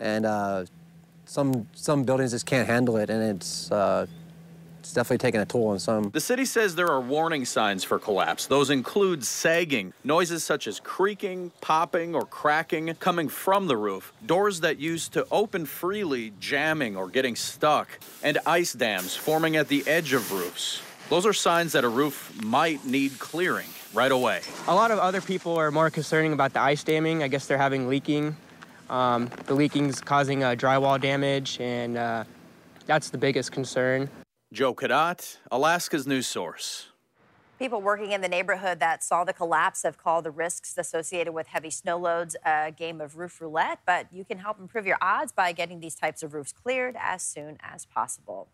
And 0.00 0.26
uh, 0.26 0.64
some, 1.24 1.68
some 1.72 2.04
buildings 2.04 2.32
just 2.32 2.46
can't 2.46 2.66
handle 2.66 2.96
it, 2.96 3.10
and 3.10 3.22
it's, 3.36 3.70
uh, 3.70 4.06
it's 4.78 4.92
definitely 4.92 5.18
taking 5.18 5.40
a 5.40 5.46
toll 5.46 5.68
on 5.68 5.78
some. 5.78 6.10
The 6.10 6.20
city 6.20 6.44
says 6.44 6.74
there 6.74 6.88
are 6.88 7.00
warning 7.00 7.44
signs 7.44 7.84
for 7.84 7.98
collapse. 7.98 8.46
Those 8.46 8.70
include 8.70 9.24
sagging, 9.24 9.92
noises 10.04 10.44
such 10.44 10.66
as 10.66 10.80
creaking, 10.80 11.52
popping, 11.60 12.14
or 12.14 12.24
cracking 12.24 12.94
coming 13.00 13.28
from 13.28 13.66
the 13.66 13.76
roof, 13.76 14.12
doors 14.24 14.60
that 14.60 14.78
used 14.78 15.12
to 15.12 15.26
open 15.30 15.66
freely 15.66 16.32
jamming 16.40 16.96
or 16.96 17.08
getting 17.08 17.36
stuck, 17.36 17.88
and 18.22 18.38
ice 18.46 18.72
dams 18.72 19.16
forming 19.16 19.56
at 19.56 19.68
the 19.68 19.86
edge 19.86 20.12
of 20.12 20.32
roofs. 20.32 20.80
Those 21.08 21.26
are 21.26 21.32
signs 21.32 21.72
that 21.72 21.84
a 21.84 21.88
roof 21.88 22.32
might 22.42 22.84
need 22.84 23.18
clearing 23.18 23.68
right 23.94 24.12
away. 24.12 24.42
A 24.68 24.74
lot 24.74 24.90
of 24.90 24.98
other 24.98 25.20
people 25.20 25.56
are 25.56 25.70
more 25.70 25.90
concerning 25.90 26.32
about 26.32 26.52
the 26.52 26.60
ice 26.60 26.84
damming. 26.84 27.22
I 27.22 27.28
guess 27.28 27.46
they're 27.46 27.58
having 27.58 27.88
leaking. 27.88 28.36
Um, 28.90 29.26
the 29.46 29.54
leaking's 29.54 30.00
causing 30.00 30.42
uh, 30.42 30.50
drywall 30.50 31.00
damage, 31.00 31.58
and 31.60 31.96
uh, 31.96 32.24
that's 32.86 33.10
the 33.10 33.18
biggest 33.18 33.52
concern. 33.52 34.08
Joe 34.50 34.72
Cadotte, 34.72 35.36
Alaska's 35.52 36.06
news 36.06 36.26
source. 36.26 36.86
People 37.58 37.82
working 37.82 38.12
in 38.12 38.22
the 38.22 38.28
neighborhood 38.28 38.80
that 38.80 39.04
saw 39.04 39.22
the 39.22 39.34
collapse 39.34 39.82
have 39.82 39.98
called 39.98 40.24
the 40.24 40.30
risks 40.30 40.78
associated 40.78 41.34
with 41.34 41.48
heavy 41.48 41.68
snow 41.68 41.98
loads 41.98 42.34
a 42.46 42.72
game 42.72 43.02
of 43.02 43.18
roof 43.18 43.42
roulette, 43.42 43.80
but 43.84 44.06
you 44.10 44.24
can 44.24 44.38
help 44.38 44.58
improve 44.58 44.86
your 44.86 44.96
odds 45.02 45.32
by 45.32 45.52
getting 45.52 45.80
these 45.80 45.94
types 45.94 46.22
of 46.22 46.32
roofs 46.32 46.52
cleared 46.52 46.96
as 46.98 47.20
soon 47.20 47.58
as 47.62 47.84
possible. 47.84 48.48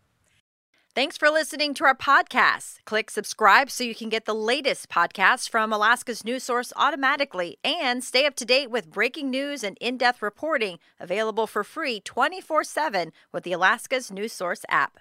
Thanks 0.93 1.17
for 1.17 1.29
listening 1.29 1.73
to 1.75 1.85
our 1.85 1.95
podcast. 1.95 2.83
Click 2.83 3.09
subscribe 3.09 3.69
so 3.69 3.85
you 3.85 3.95
can 3.95 4.09
get 4.09 4.25
the 4.25 4.35
latest 4.35 4.89
podcasts 4.89 5.49
from 5.49 5.71
Alaska's 5.71 6.25
News 6.25 6.43
Source 6.43 6.73
automatically 6.75 7.57
and 7.63 8.03
stay 8.03 8.25
up 8.25 8.35
to 8.35 8.45
date 8.45 8.69
with 8.69 8.91
breaking 8.91 9.29
news 9.29 9.63
and 9.63 9.77
in 9.79 9.97
depth 9.97 10.21
reporting 10.21 10.77
available 10.99 11.47
for 11.47 11.63
free 11.63 12.01
24 12.01 12.65
7 12.65 13.13
with 13.31 13.45
the 13.45 13.53
Alaska's 13.53 14.11
News 14.11 14.33
Source 14.33 14.65
app. 14.69 14.99